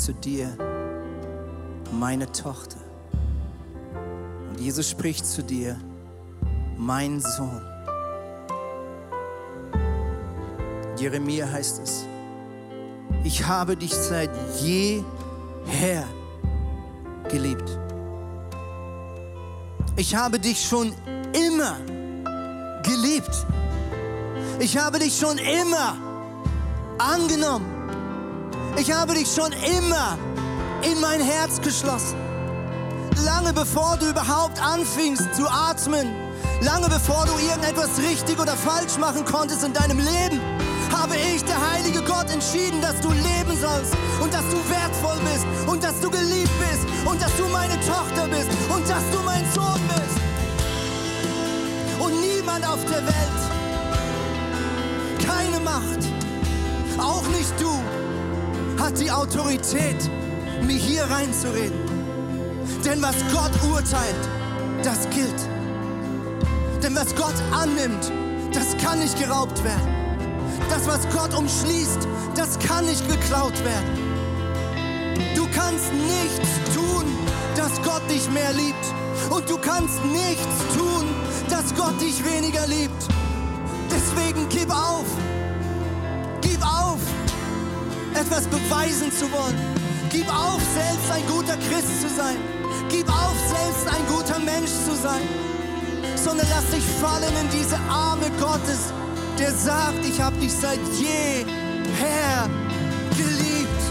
Zu 0.08 0.14
dir, 0.14 0.48
meine 1.92 2.32
Tochter. 2.32 2.80
Und 4.50 4.58
Jesus 4.58 4.90
spricht 4.90 5.26
zu 5.26 5.44
dir, 5.44 5.78
mein 6.78 7.20
Sohn. 7.20 7.62
Jeremia 10.98 11.52
heißt 11.52 11.82
es, 11.84 12.06
ich 13.26 13.46
habe 13.46 13.76
dich 13.76 13.94
seit 13.94 14.30
jeher 14.62 16.06
geliebt. 17.30 17.78
Ich 19.98 20.16
habe 20.16 20.40
dich 20.40 20.66
schon 20.66 20.94
immer 21.34 21.76
geliebt. 22.82 23.46
Ich 24.62 24.78
habe 24.78 25.00
dich 25.00 25.20
schon 25.20 25.38
immer 25.38 25.98
angenommen. 26.98 27.77
Ich 28.80 28.92
habe 28.92 29.16
dich 29.16 29.28
schon 29.34 29.52
immer 29.54 30.20
in 30.84 31.02
mein 31.02 31.20
Herz 31.20 31.60
geschlossen. 31.60 32.16
Lange 33.26 33.52
bevor 33.52 33.98
du 33.98 34.08
überhaupt 34.08 34.62
anfingst 34.62 35.34
zu 35.34 35.50
atmen, 35.50 36.14
lange 36.62 36.88
bevor 36.88 37.26
du 37.26 37.32
irgendetwas 37.44 37.98
richtig 37.98 38.40
oder 38.40 38.56
falsch 38.56 39.00
machen 39.00 39.26
konntest 39.26 39.64
in 39.64 39.74
deinem 39.74 39.98
Leben, 39.98 40.40
habe 40.96 41.16
ich, 41.16 41.44
der 41.44 41.58
heilige 41.72 42.04
Gott, 42.04 42.30
entschieden, 42.30 42.80
dass 42.80 43.02
du 43.02 43.10
leben 43.10 43.58
sollst 43.60 43.96
und 44.22 44.32
dass 44.32 44.46
du 44.52 44.58
wertvoll 44.70 45.18
bist 45.26 45.48
und 45.66 45.84
dass 45.84 46.00
du 46.00 46.12
geliebt 46.12 46.52
bist 46.60 46.86
und 47.06 47.20
dass 47.20 47.36
du 47.36 47.48
meine 47.48 47.74
Tochter 47.82 48.28
bist 48.28 48.50
und 48.70 48.88
dass 48.88 49.04
du 49.12 49.20
mein 49.26 49.44
Sohn 49.56 49.82
bist. 49.88 50.20
Und 52.00 52.22
niemand 52.22 52.64
auf 52.70 52.86
der 52.86 53.04
Welt, 53.04 53.40
keine 55.26 55.60
Macht, 55.62 56.06
auch 57.00 57.28
nicht 57.30 57.60
du, 57.60 57.74
hat 58.80 59.00
die 59.00 59.12
Autorität, 59.12 59.98
mir 60.62 60.78
hier 60.78 61.04
reinzureden. 61.04 61.80
Denn 62.86 63.02
was 63.02 63.16
Gott 63.34 63.52
urteilt, 63.72 64.30
das 64.84 65.10
gilt. 65.10 65.42
Denn 66.84 66.96
was 66.96 67.16
Gott 67.16 67.36
annimmt, 67.52 68.12
das 68.54 68.78
kann 68.78 69.00
nicht 69.00 69.20
geraubt 69.20 69.64
werden. 69.64 69.98
Das, 70.70 70.88
was 70.88 71.08
Gott 71.14 71.38
umschließt, 71.38 72.08
das 72.36 72.60
kann 72.60 72.86
nicht 72.86 73.08
geklaut 73.08 73.58
werden. 73.64 74.08
Du 75.36 75.48
kannst 75.54 75.92
nichts 75.94 76.76
tun, 76.76 77.06
dass 77.56 77.82
Gott 77.84 78.02
dich 78.10 78.30
mehr 78.32 78.54
liebt. 78.54 78.86
Und 79.30 79.50
du 79.50 79.58
kannst 79.58 80.04
nichts 80.06 80.76
tun, 80.78 81.06
dass 81.50 81.74
Gott 81.76 82.00
dich 82.00 82.24
weniger 82.24 82.66
liebt. 82.68 83.08
Deswegen 83.92 84.48
gib 84.50 84.70
auf. 84.70 85.06
Etwas 88.18 88.48
beweisen 88.48 89.12
zu 89.12 89.32
wollen. 89.32 89.56
Gib 90.10 90.28
auf, 90.28 90.60
selbst 90.74 91.12
ein 91.12 91.24
guter 91.28 91.56
Christ 91.58 92.02
zu 92.02 92.10
sein. 92.10 92.38
Gib 92.90 93.08
auf, 93.10 93.36
selbst 93.48 93.88
ein 93.88 94.08
guter 94.08 94.40
Mensch 94.40 94.72
zu 94.86 94.96
sein. 94.96 95.22
Sondern 96.16 96.48
lass 96.50 96.66
dich 96.72 96.84
fallen 97.00 97.32
in 97.40 97.50
diese 97.60 97.78
Arme 97.88 98.32
Gottes, 98.40 98.92
der 99.38 99.54
sagt, 99.54 100.04
ich 100.04 100.20
habe 100.20 100.36
dich 100.38 100.52
seit 100.52 100.80
jeher 101.00 102.50
geliebt. 103.16 103.84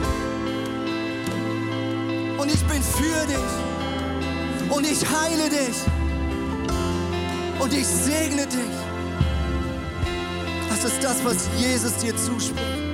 Und 2.37 2.53
ich 2.53 2.65
bin 2.65 2.83
für 2.83 3.27
dich. 3.29 4.75
Und 4.77 4.87
ich 4.87 5.05
heile 5.09 5.49
dich. 5.49 5.77
Und 7.61 7.73
ich 7.73 7.87
segne 7.87 8.45
dich. 8.47 8.77
Das 10.69 10.85
ist 10.85 11.03
das, 11.03 11.25
was 11.25 11.49
Jesus 11.57 11.97
dir 11.99 12.17
zuspricht. 12.17 12.86